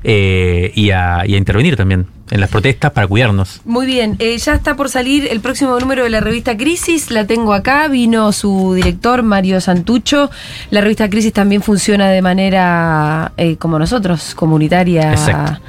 [0.02, 3.60] eh, y, a, y a intervenir también en las protestas para cuidarnos.
[3.64, 7.26] Muy bien, eh, ya está por salir el próximo número de la revista Crisis, la
[7.26, 10.30] tengo acá, vino su director Mario Santucho.
[10.70, 15.10] La revista Crisis también funciona de manera eh, como nosotros, comunitaria.
[15.10, 15.60] Exacto.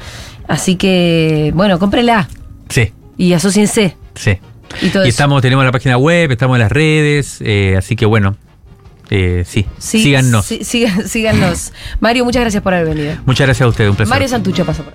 [0.48, 2.28] Así que, bueno, cómprela
[2.70, 3.98] Sí, y asociense.
[4.16, 4.38] sí.
[4.82, 5.10] Y todo Y eso.
[5.10, 8.36] estamos, tenemos la página web, estamos en las redes, eh, así que bueno,
[9.10, 10.46] eh, sí, Sí, síganos.
[10.46, 11.74] sí, síganos.
[12.00, 13.16] Mario, muchas gracias por haber venido.
[13.26, 14.10] Muchas gracias a ustedes, un placer.
[14.10, 14.90] Mario Santucho pasó por